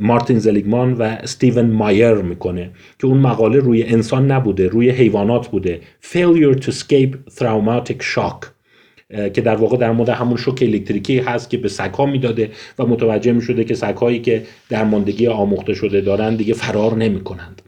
مارتین 0.00 0.38
زلیگمان 0.38 0.92
و 0.92 1.02
استیون 1.02 1.70
مایر 1.70 2.14
می‌کنه 2.14 2.70
که 2.98 3.06
اون 3.06 3.18
مقاله 3.18 3.58
روی 3.58 3.82
انسان 3.82 4.30
نبوده 4.30 4.68
روی 4.68 4.90
حیوانات 4.90 5.48
بوده. 5.48 5.80
Failure 6.02 6.56
to 6.56 6.70
escape 6.70 7.16
traumatic 7.38 8.02
shock 8.14 8.46
که 9.34 9.40
در 9.40 9.56
واقع 9.56 9.76
در 9.76 9.92
مورد 9.92 10.08
همون 10.08 10.36
شوک 10.36 10.62
الکتریکی 10.62 11.18
هست 11.18 11.50
که 11.50 11.58
به 11.58 11.68
سگها 11.68 12.06
می‌داده 12.06 12.50
و 12.78 12.86
متوجه 12.86 13.32
می‌شده 13.32 13.64
که 13.64 13.74
سگهایی 13.74 14.20
که 14.20 14.42
درماندگی 14.68 15.26
آموخته 15.26 15.74
شده 15.74 16.00
دارن 16.00 16.36
دیگه 16.36 16.54
فرار 16.54 16.96
نمی‌کنند. 16.96 17.62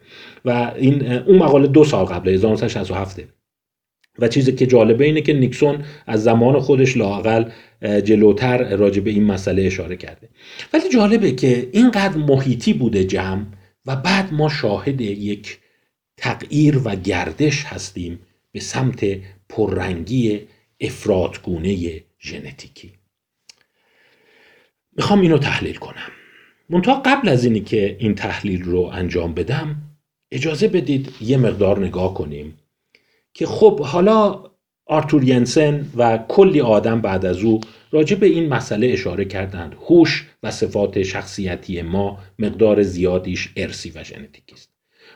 و 0.45 0.71
این 0.75 1.11
اون 1.11 1.37
مقاله 1.37 1.67
دو 1.67 1.83
سال 1.83 2.05
قبل 2.05 2.29
1967 2.29 3.19
و 4.19 4.27
چیزی 4.27 4.51
که 4.51 4.65
جالبه 4.65 5.05
اینه 5.05 5.21
که 5.21 5.33
نیکسون 5.33 5.83
از 6.07 6.23
زمان 6.23 6.59
خودش 6.59 6.97
لاقل 6.97 7.49
جلوتر 7.81 8.75
راجع 8.75 9.01
به 9.01 9.09
این 9.09 9.23
مسئله 9.23 9.63
اشاره 9.63 9.95
کرده. 9.95 10.29
ولی 10.73 10.89
جالبه 10.89 11.31
که 11.31 11.69
اینقدر 11.71 12.17
محیطی 12.17 12.73
بوده 12.73 13.03
جمع 13.03 13.45
و 13.85 13.95
بعد 13.95 14.33
ما 14.33 14.49
شاهد 14.49 15.01
یک 15.01 15.59
تغییر 16.17 16.81
و 16.83 16.95
گردش 16.95 17.63
هستیم 17.63 18.19
به 18.51 18.59
سمت 18.59 19.05
پررنگی 19.49 20.41
افرادگونه 20.79 22.01
ژنتیکی. 22.19 22.91
می‌خوام 24.97 25.21
اینو 25.21 25.37
تحلیل 25.37 25.75
کنم. 25.75 26.11
منتها 26.69 27.01
قبل 27.05 27.29
از 27.29 27.45
اینی 27.45 27.59
که 27.59 27.95
این 27.99 28.15
تحلیل 28.15 28.63
رو 28.63 28.79
انجام 28.93 29.33
بدم 29.33 29.92
اجازه 30.33 30.67
بدید 30.67 31.09
یه 31.21 31.37
مقدار 31.37 31.85
نگاه 31.85 32.13
کنیم 32.13 32.57
که 33.33 33.45
خب 33.45 33.79
حالا 33.79 34.43
آرتور 34.85 35.23
ینسن 35.23 35.89
و 35.97 36.17
کلی 36.27 36.61
آدم 36.61 37.01
بعد 37.01 37.25
از 37.25 37.43
او 37.43 37.61
راجع 37.91 38.15
به 38.15 38.25
این 38.25 38.49
مسئله 38.49 38.87
اشاره 38.87 39.25
کردند. 39.25 39.75
هوش 39.89 40.29
و 40.43 40.51
صفات 40.51 41.03
شخصیتی 41.03 41.81
ما 41.81 42.19
مقدار 42.39 42.83
زیادیش 42.83 43.49
ارسی 43.55 43.91
و 43.95 44.03
ژنتیکی 44.03 44.55
است. 44.55 44.69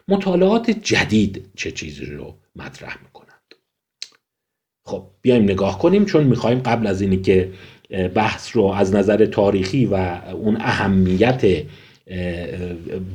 مطالعات 0.08 0.70
جدید 0.70 1.46
چه 1.56 1.72
چیزی 1.72 2.06
رو 2.06 2.36
مطرح 2.56 2.98
می‌کنند؟ 3.04 3.54
خب 4.86 5.08
بیایم 5.22 5.44
نگاه 5.44 5.80
کنیم 5.80 6.06
چون 6.06 6.24
می‌خوایم 6.24 6.60
قبل 6.60 6.88
از 6.88 7.02
اینی 7.02 7.22
که 7.22 7.54
بحث 8.16 8.58
رو 8.58 8.64
از 8.64 8.96
نظر 8.96 9.26
تاریخی 9.26 9.86
و 9.86 9.96
اون 10.34 10.58
اهمیت 10.60 11.64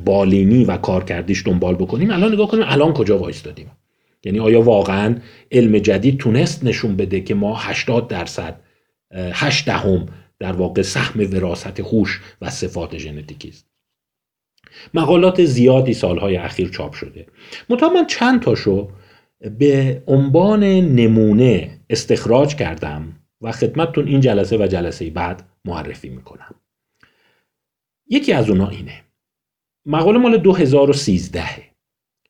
بالینی 0.05 0.65
و 0.65 0.77
کارکردیش 0.77 1.47
دنبال 1.47 1.75
بکنیم. 1.75 2.11
الان 2.11 2.33
نگاه 2.33 2.47
کنیم 2.47 2.63
الان 2.67 2.93
کجا 2.93 3.17
وایستادیم. 3.17 3.71
یعنی 4.23 4.39
آیا 4.39 4.61
واقعا 4.61 5.15
علم 5.51 5.79
جدید 5.79 6.17
تونست 6.17 6.63
نشون 6.63 6.95
بده 6.95 7.21
که 7.21 7.35
ما 7.35 7.55
80 7.55 8.07
درصد 8.07 8.59
8 9.15 9.65
دهم 9.65 10.05
در 10.39 10.51
واقع 10.51 10.81
سهم 10.81 11.33
وراثت 11.33 11.79
هوش 11.79 12.21
و 12.41 12.49
صفات 12.49 12.97
ژنتیکی 12.97 13.49
است؟ 13.49 13.67
مقالات 14.93 15.45
زیادی 15.45 15.93
سالهای 15.93 16.37
اخیر 16.37 16.69
چاپ 16.69 16.93
شده. 16.93 17.25
منتها 17.69 17.89
من 17.89 18.07
چند 18.07 18.41
تاشو 18.41 18.89
به 19.59 20.03
عنوان 20.07 20.63
نمونه 20.63 21.79
استخراج 21.89 22.55
کردم 22.55 23.13
و 23.41 23.51
خدمتتون 23.51 24.07
این 24.07 24.21
جلسه 24.21 24.57
و 24.57 24.67
جلسه 24.67 25.09
بعد 25.09 25.49
معرفی 25.65 26.09
می‌کنم. 26.09 26.55
یکی 28.09 28.33
از 28.33 28.49
اونا 28.49 28.69
اینه. 28.69 28.93
مقاله 29.85 30.17
مال 30.17 30.37
2013 30.37 31.43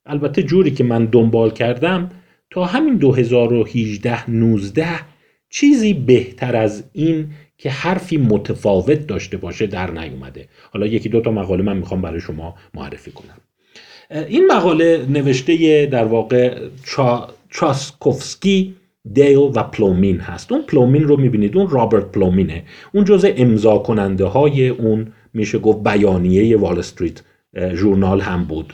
البته 0.06 0.44
جوری 0.44 0.72
که 0.72 0.84
من 0.84 1.06
دنبال 1.06 1.52
کردم 1.52 2.12
تا 2.50 2.66
همین 2.66 2.98
2018 2.98 4.30
19 4.30 4.88
چیزی 5.50 5.94
بهتر 5.94 6.56
از 6.56 6.84
این 6.94 7.30
که 7.58 7.70
حرفی 7.70 8.18
متفاوت 8.18 9.08
داشته 9.08 9.38
باشه 9.38 9.68
در 9.68 9.92
نیومده. 9.92 10.48
حالا 10.72 10.86
یکی 10.86 11.10
دو 11.10 11.22
تا 11.22 11.32
مقاله 11.32 11.64
من 11.64 11.78
می‌خوام 11.78 12.02
برای 12.02 12.20
شما 12.20 12.56
معرفی 12.74 13.12
کنم. 13.12 13.38
این 14.28 14.48
مقاله 14.48 15.06
نوشته 15.10 15.86
در 15.86 16.06
واقع 16.06 16.60
چا، 16.86 17.28
چاسکوفسکی 17.50 18.76
دیل 19.14 19.38
و 19.38 19.64
پلومین 19.64 20.20
هست. 20.20 20.52
اون 20.52 20.62
پلومین 20.62 21.04
رو 21.04 21.18
می‌بینید. 21.18 21.58
اون 21.58 21.70
رابرت 21.70 22.12
پلومینه. 22.12 22.64
اون 22.94 23.06
جزء 23.06 23.32
امضا 23.36 23.78
کننده 23.78 24.26
های 24.26 24.68
اون 24.70 25.14
میشه 25.34 25.60
گفت 25.60 25.84
بیانیه 25.84 26.58
وال 26.58 26.80
استریت 26.80 27.22
ژورنال 27.74 28.22
هم 28.22 28.44
بود. 28.44 28.74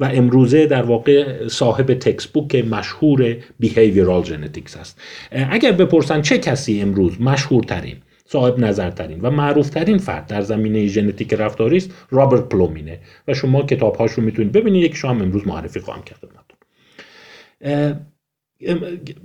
و 0.00 0.04
امروزه 0.04 0.66
در 0.66 0.82
واقع 0.82 1.48
صاحب 1.48 1.94
textbook 1.94 2.54
مشهور 2.54 3.36
behavioral 3.58 4.24
genetics 4.24 4.76
هست 4.76 5.00
اگر 5.32 5.72
بپرسن 5.72 6.22
چه 6.22 6.38
کسی 6.38 6.80
امروز 6.80 7.20
مشهورترین 7.20 7.96
صاحب 8.24 8.58
نظرترین 8.58 9.20
و 9.20 9.30
معروفترین 9.30 9.98
فرد 9.98 10.26
در 10.26 10.40
زمینه 10.40 10.86
ژنتیک 10.86 11.34
رفتاری 11.34 11.76
است؟ 11.76 11.90
رابرت 12.10 12.48
پلومینه. 12.48 12.98
و 13.28 13.34
شما 13.34 13.62
کتابهاش 13.62 14.12
رو 14.12 14.22
می‌تونید 14.22 14.52
ببینید. 14.52 14.84
یکیشم 14.84 15.22
امروز 15.22 15.46
معرفی 15.46 15.80
خواهم 15.80 16.02
کرد. 16.02 16.18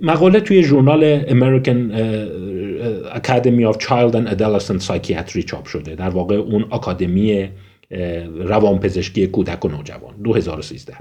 مقاله 0.00 0.40
توی 0.40 0.62
ژورنال 0.62 1.20
American 1.26 1.92
Academy 3.12 3.64
of 3.64 3.78
Child 3.78 4.16
and 4.16 4.28
Adolescent 4.28 4.78
Psychiatry 4.78 5.42
چاپ 5.42 5.66
شده. 5.66 5.94
در 5.94 6.10
واقع 6.10 6.34
اون 6.34 6.72
Academy 6.72 7.46
uh, 7.46 7.96
روانپزشکی 8.34 9.26
کودک 9.26 9.64
و 9.64 9.68
نوجوان. 9.68 10.14
2013 10.22 10.96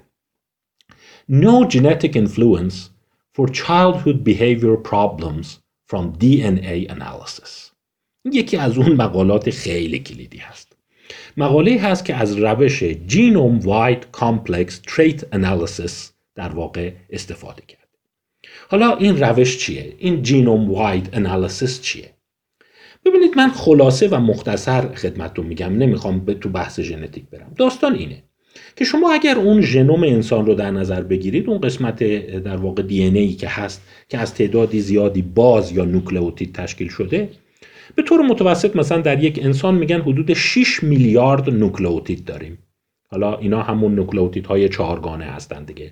No 1.31 1.65
genetic 1.65 2.15
influence 2.15 2.89
for 3.33 3.47
childhood 3.47 4.23
behavior 4.23 4.75
problems 4.77 5.59
from 5.87 6.13
DNA 6.19 6.87
analysis. 6.89 7.71
یکی 8.31 8.57
از 8.57 8.77
اون 8.77 8.91
مقالات 8.91 9.49
خیلی 9.49 9.99
کلیدی 9.99 10.37
هست. 10.37 10.77
مقاله 11.37 11.81
هست 11.81 12.05
که 12.05 12.15
از 12.15 12.37
روش 12.37 12.83
genome-wide 12.83 14.12
complex 14.12 14.81
trait 14.88 15.33
analysis 15.33 16.13
در 16.35 16.49
واقع 16.49 16.91
استفاده 17.09 17.61
کرد. 17.67 17.82
حالا 18.69 18.95
این 18.95 19.19
روش 19.19 19.58
چیه؟ 19.58 19.93
این 19.97 20.21
genome-wide 20.21 21.09
analysis 21.13 21.81
چیه؟ 21.82 22.10
ببینید 23.06 23.38
من 23.38 23.49
خلاصه 23.49 24.08
و 24.08 24.15
مختصر 24.15 24.95
خدمتتون 24.95 25.45
میگم 25.45 25.78
نمی‌خوام 25.78 26.19
به 26.19 26.34
تو 26.34 26.49
بحث 26.49 26.80
ژنتیک 26.80 27.23
برم 27.32 27.54
داستان 27.58 27.95
اینه 27.95 28.23
که 28.76 28.86
شما 28.86 29.13
اگر 29.13 29.38
اون 29.38 29.62
ژنوم 29.62 30.04
انسان 30.04 30.45
رو 30.45 30.56
در 30.56 30.71
نظر 30.71 31.02
بگیرید 31.02 31.49
اون 31.49 31.62
قسمت 31.62 32.04
در 32.43 32.56
واقع 32.56 32.82
دی 32.82 33.04
ای 33.04 33.34
که 33.34 33.47
هست 33.47 33.82
که 34.10 34.17
از 34.17 34.34
تعدادی 34.34 34.80
زیادی 34.80 35.21
باز 35.21 35.71
یا 35.71 35.86
نوکلئوتید 35.86 36.56
تشکیل 36.56 36.89
شده 36.89 37.30
به 37.95 38.04
طور 38.04 38.21
متوسط 38.21 38.76
مثلا 38.76 39.02
در 39.02 39.23
یک 39.23 39.39
انسان 39.43 39.76
میگن 39.76 40.02
حدود 40.02 40.34
6 40.34 40.84
میلیارد 40.84 41.49
نوکلئوتید 41.49 42.26
داریم 42.26 42.58
حالا 43.13 43.38
اینا 43.38 43.62
همون 43.62 43.95
نوکلئوتید 43.95 44.45
های 44.45 44.69
چهارگانه 44.69 45.26
هستند 45.26 45.65
دیگه. 45.65 45.91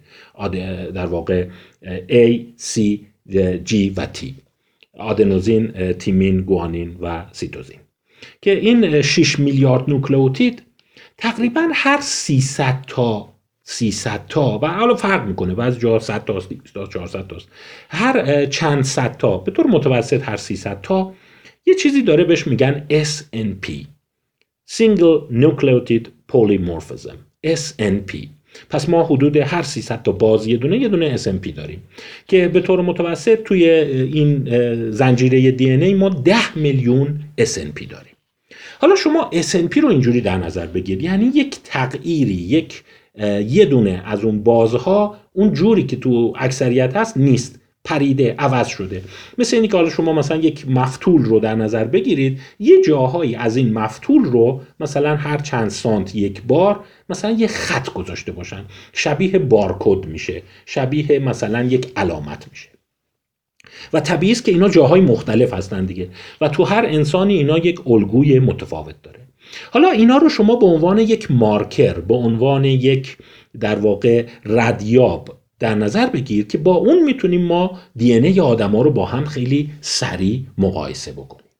در 0.93 1.05
واقع 1.05 1.47
A, 2.09 2.39
C, 2.59 2.79
G 3.65 3.91
و 3.97 4.07
T. 4.13 4.25
آدنوزین، 4.97 5.91
تیمین، 5.91 6.41
گوانین 6.41 6.97
و 7.01 7.25
سیتوزین. 7.31 7.79
که 8.41 8.51
این 8.59 9.01
6 9.01 9.39
میلیارد 9.39 9.89
نوکلئوتید 9.89 10.63
تقریبا 11.17 11.67
هر 11.73 11.99
300 12.01 12.83
تا 12.87 13.29
300 13.63 14.27
تا 14.27 14.59
و 14.61 14.67
حالا 14.67 14.95
فرق 14.95 15.27
می‌کنه. 15.27 15.55
بعضی 15.55 15.79
جا 15.79 15.99
100 15.99 16.25
تا 16.25 16.39
400 16.87 17.27
تا 17.27 17.37
هر 17.89 18.45
چند 18.45 18.83
صد 18.83 19.17
تا 19.17 19.37
به 19.37 19.51
طور 19.51 19.67
متوسط 19.67 20.29
هر 20.29 20.37
300 20.37 20.81
تا 20.81 21.13
یه 21.65 21.73
چیزی 21.73 22.01
داره 22.01 22.23
بهش 22.23 22.47
میگن 22.47 22.87
SNP 22.89 23.67
Single 24.71 25.31
Nucleotide 25.31 26.07
Polymorphism 26.31 27.15
SNP 27.47 28.27
پس 28.69 28.89
ما 28.89 29.03
حدود 29.03 29.37
هر 29.37 29.61
300 29.61 30.03
تا 30.03 30.11
باز 30.11 30.47
یه 30.47 30.57
دونه 30.57 30.77
یه 30.77 30.87
دونه 30.87 31.17
SNP 31.17 31.47
داریم 31.55 31.83
که 32.27 32.47
به 32.47 32.61
طور 32.61 32.81
متوسط 32.81 33.43
توی 33.43 33.69
این 33.69 34.47
زنجیره 34.91 35.51
دی 35.51 35.71
ای 35.71 35.93
ما 35.93 36.09
10 36.09 36.57
میلیون 36.57 37.19
SNP 37.41 37.87
داریم. 37.89 38.13
حالا 38.79 38.95
شما 38.95 39.29
SNP 39.33 39.77
رو 39.77 39.87
اینجوری 39.87 40.21
در 40.21 40.37
نظر 40.37 40.65
بگیرید. 40.65 41.03
یعنی 41.03 41.25
یک 41.25 41.57
تغییری 41.63 42.33
یک 42.33 42.83
یه 43.47 43.65
دونه 43.65 44.03
از 44.05 44.23
اون 44.23 44.43
بازها 44.43 45.17
اون 45.33 45.53
جوری 45.53 45.83
که 45.83 45.95
تو 45.95 46.33
اکثریت 46.37 46.95
هست 46.95 47.17
نیست. 47.17 47.60
پریده 47.83 48.35
عوض 48.39 48.67
شده. 48.67 49.03
مثل 49.37 49.57
اینکه 49.57 49.77
حالا 49.77 49.89
شما 49.89 50.13
مثلا 50.13 50.37
یک 50.37 50.69
مفتول 50.69 51.25
رو 51.25 51.39
در 51.39 51.55
نظر 51.55 51.83
بگیرید 51.83 52.39
یه 52.59 52.81
جاهایی 52.81 53.35
از 53.35 53.57
این 53.57 53.73
مفتول 53.73 54.23
رو 54.23 54.61
مثلا 54.79 55.15
هر 55.15 55.37
چند 55.37 55.69
سانت 55.69 56.15
یک 56.15 56.41
بار 56.41 56.79
مثلا 57.09 57.31
یه 57.31 57.47
خط 57.47 57.89
گذاشته 57.89 58.31
باشن. 58.31 58.65
شبیه 58.93 59.39
بارکد 59.39 60.05
میشه. 60.07 60.41
شبیه 60.65 61.19
مثلا 61.19 61.63
یک 61.63 61.91
علامت 61.95 62.47
میشه. 62.51 62.69
و 63.93 63.99
طبیعی 63.99 64.31
است 64.31 64.45
که 64.45 64.51
اینا 64.51 64.69
جاهای 64.69 65.01
مختلف 65.01 65.53
هستن 65.53 65.85
دیگه. 65.85 66.09
و 66.41 66.49
تو 66.49 66.63
هر 66.63 66.85
انسانی 66.85 67.33
اینا 67.33 67.57
یک 67.57 67.87
الگوی 67.87 68.39
متفاوت 68.39 68.95
داره. 69.03 69.19
حالا 69.71 69.89
اینا 69.89 70.17
رو 70.17 70.29
شما 70.29 70.55
به 70.55 70.65
عنوان 70.65 70.97
یک 70.97 71.31
مارکر 71.31 71.93
به 71.99 72.15
عنوان 72.15 72.65
یک 72.65 73.17
در 73.59 73.75
واقع 73.75 74.25
ردیاب 74.45 75.40
در 75.61 75.75
نظر 75.75 76.05
بگیر 76.05 76.47
که 76.47 76.57
با 76.57 76.75
اون 76.75 77.03
می‌تونیم 77.03 77.45
ما 77.45 77.79
دی 77.95 78.13
ان 78.13 78.39
آدم 78.39 78.75
ها 78.75 78.81
رو 78.81 78.91
با 78.91 79.05
هم 79.05 79.25
خیلی 79.25 79.69
سریع 79.81 80.45
مقایسه 80.57 81.11
بکنیم. 81.11 81.51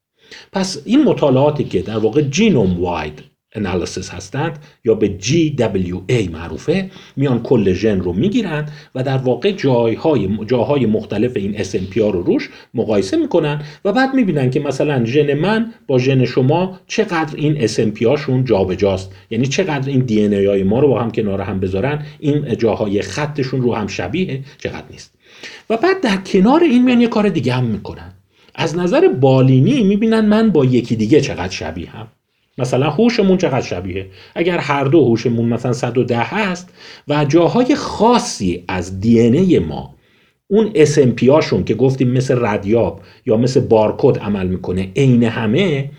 پس 0.51 0.81
این 0.85 1.03
مطالعاتی 1.03 1.63
که 1.63 1.81
در 1.81 1.97
واقع 1.97 2.21
جینوم 2.21 2.81
واید 2.81 3.30
انالیسیس 3.55 4.09
هستند 4.09 4.59
یا 4.85 4.95
به 4.95 5.17
GWA 5.21 6.29
معروفه 6.31 6.91
میان 7.15 7.41
کل 7.43 7.73
ژن 7.73 7.99
رو 7.99 8.13
می‌گیرن 8.13 8.69
و 8.95 9.03
در 9.03 9.17
واقع 9.17 9.51
جایهای 9.51 10.29
جاهای 10.47 10.85
مختلف 10.85 11.37
این 11.37 11.63
SNP 11.63 11.97
ها 11.97 12.09
رو 12.09 12.23
روش 12.23 12.49
مقایسه 12.73 13.17
می‌کنن 13.17 13.63
و 13.85 13.93
بعد 13.93 14.13
می‌بینن 14.13 14.49
که 14.49 14.59
مثلا 14.59 15.05
ژن 15.05 15.33
من 15.33 15.73
با 15.87 15.99
ژن 15.99 16.25
شما 16.25 16.79
چقدر 16.87 17.35
این 17.35 17.67
SNP 17.67 18.03
هاشون 18.03 18.45
جابجاست. 18.45 19.11
یعنی 19.29 19.47
چقدر 19.47 19.89
این 19.89 19.99
دی 19.99 20.45
های 20.45 20.63
ما 20.63 20.79
رو 20.79 20.87
با 20.87 21.01
هم 21.01 21.11
کنار 21.11 21.41
هم 21.41 21.59
بذارن 21.59 22.05
این 22.19 22.57
جاهای 22.57 23.01
خطشون 23.01 23.61
رو 23.61 23.75
هم 23.75 23.87
شبیه 23.87 24.43
چقدر 24.57 24.85
نیست. 24.91 25.13
و 25.69 25.77
بعد 25.77 26.01
در 26.01 26.17
کنار 26.17 26.63
این 26.63 26.83
میان 26.83 27.01
یه 27.01 27.07
کار 27.07 27.29
دیگه 27.29 27.53
هم 27.53 27.63
می‌کنن. 27.63 28.13
از 28.55 28.77
نظر 28.77 29.07
بالینی 29.07 29.83
می‌بینن 29.83 30.25
من 30.25 30.49
با 30.49 30.65
یکی 30.65 30.95
دیگه 30.95 31.21
چقدر 31.21 31.49
شبیه 31.49 31.89
هم. 31.89 32.07
مثلا 32.57 32.89
هوشمون 32.89 33.37
چقدر 33.37 33.61
شبیه؟ 33.61 34.07
اگر 34.35 34.57
هر 34.57 34.83
دو 34.83 35.05
هوشمون 35.05 35.49
مثلا 35.49 35.73
110 35.73 36.17
هست 36.17 36.73
و 37.07 37.25
جاهای 37.25 37.75
خاصی 37.75 38.63
از 38.67 38.99
دی 38.99 39.59
ما 39.59 39.95
اون 40.47 40.71
SMP 40.73 41.23
هاشون 41.23 41.63
که 41.63 41.75
گفتیم 41.75 42.11
مثل 42.11 42.45
ردیاب 42.45 43.01
یا 43.25 43.37
مثل 43.37 43.59
بارکد 43.59 44.19
عمل 44.19 44.47
می‌کنه 44.47 44.91
عین 44.95 45.23
همه 45.23 45.91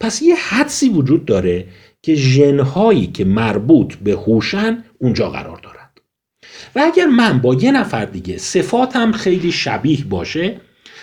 پس 0.00 0.22
یه 0.22 0.34
حدسی 0.34 0.88
وجود 0.88 1.24
داره 1.24 1.66
که 2.02 2.14
ژنهایی 2.14 3.06
که 3.06 3.24
مربوط 3.24 3.94
به 3.94 4.12
هوشن 4.12 4.84
اونجا 4.98 5.30
قرار 5.30 5.60
دارند 5.62 6.00
و 6.76 6.82
اگر 6.92 7.06
من 7.06 7.38
با 7.38 7.54
یه 7.54 7.72
نفر 7.72 8.04
دیگه 8.04 8.38
صفاتم 8.38 9.12
خیلی 9.12 9.52
شبیه 9.52 10.04
باشه 10.04 10.60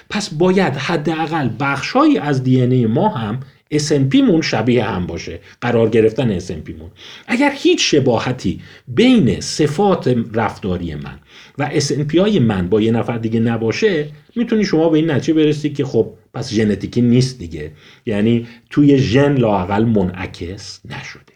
پس 0.10 0.34
باید 0.34 0.74
حداقل 0.74 1.50
بخشهایی 1.60 2.18
از 2.18 2.44
دی 2.44 2.86
ما 2.86 3.10
هم 3.10 3.40
SNP 3.74 4.16
مون 4.16 4.42
شبیه 4.42 4.84
هم 4.84 5.08
باشه. 5.08 5.40
قرار 5.62 5.90
گرفتن 5.90 6.40
SNP 6.40 6.70
مون 6.80 6.92
اگر 7.28 7.52
هیچ 7.56 7.92
شباهتی 7.92 8.62
بین 8.88 9.40
صفات 9.40 10.16
رفتاری 10.34 10.96
من 10.96 11.20
و 11.58 11.70
SNP 11.80 12.16
های 12.16 12.40
من 12.40 12.70
با 12.70 12.82
یه 12.82 12.92
نفر 12.92 13.18
دیگه 13.18 13.40
نباشه 13.40 14.08
می‌تونی 14.36 14.66
شما 14.66 14.90
به 14.90 14.98
این 14.98 15.12
نتیجه 15.12 15.34
برسید 15.34 15.76
که 15.76 15.86
خب 15.86 16.14
پس 16.34 16.54
ژنتیکی 16.54 17.02
نیست 17.02 17.40
دیگه. 17.40 17.72
یعنی 18.06 18.48
توی 18.70 18.98
ژن 18.98 19.38
لاقل 19.38 19.86
منعکس 19.86 20.82
نشده. 20.86 21.34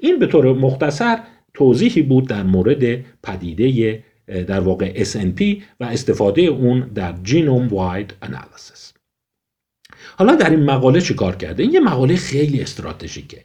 این 0.00 0.18
به 0.18 0.26
طور 0.26 0.54
مختصر 0.54 1.18
توضیحی 1.54 2.02
بود 2.02 2.28
در 2.28 2.42
مورد 2.42 3.04
پدیده 3.22 4.04
در 4.26 4.60
واقع 4.60 5.04
SNP 5.04 5.62
و 5.80 5.84
استفاده 5.84 6.42
اون 6.42 6.80
در 6.94 7.14
جینوم 7.22 7.68
واید 7.68 8.14
انالیسیس. 8.22 8.92
حالا 10.16 10.34
در 10.34 10.50
این 10.50 10.62
مقاله 10.62 11.00
چی 11.00 11.14
کار 11.14 11.36
کرده؟ 11.36 11.62
این 11.62 11.72
یه 11.72 11.80
مقاله 11.80 12.16
خیلی 12.16 12.60
استراتژیکه. 12.60 13.44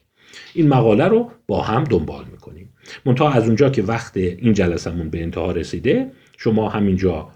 این 0.53 0.67
مقاله 0.67 1.05
رو 1.05 1.31
با 1.47 1.61
هم 1.61 1.83
دنبال 1.83 2.25
می‌کنیم. 2.31 2.69
منتها 3.05 3.31
از 3.31 3.45
اونجا 3.45 3.69
که 3.69 3.83
وقت 3.83 4.17
این 4.17 4.53
جلسمون 4.53 5.09
به 5.09 5.21
انتها 5.23 5.51
رسیده 5.51 6.11
شما 6.37 6.69
همینجا 6.69 7.29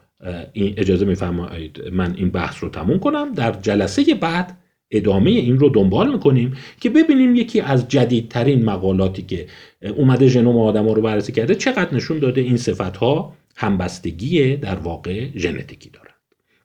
این 0.53 0.73
اجازه 0.77 1.05
میفرمایید 1.05 1.81
من 1.91 2.15
این 2.17 2.29
بحث 2.29 2.63
رو 2.63 2.69
تموم 2.69 2.99
کنم. 2.99 3.33
در 3.33 3.51
جلسه 3.51 4.15
بعد 4.15 4.57
ادامه 4.91 5.29
این 5.29 5.59
رو 5.59 5.69
دنبال 5.69 6.11
می‌کنیم 6.11 6.57
که 6.81 6.89
ببینیم 6.89 7.35
یکی 7.35 7.61
از 7.61 7.87
جدیدترین 7.87 8.65
مقالاتی 8.65 9.21
که 9.21 9.47
اومده 9.95 10.27
ژنوم 10.27 10.57
آدم 10.57 10.87
ها 10.87 10.93
رو 10.93 11.01
بررسی 11.01 11.31
کرده 11.31 11.55
چقدر 11.55 11.95
نشون 11.95 12.19
داده 12.19 12.41
این 12.41 12.57
صفت 12.57 12.97
ها 12.97 13.33
همبستگی 13.55 14.55
در 14.55 14.75
واقع 14.75 15.27
ژنتیکی 15.35 15.89
دارند 15.89 16.13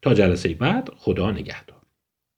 تا 0.03 0.15
جلسه 0.15 0.49
بعد 0.49 0.91
خدا 0.97 1.31
نگهدار. 1.31 1.78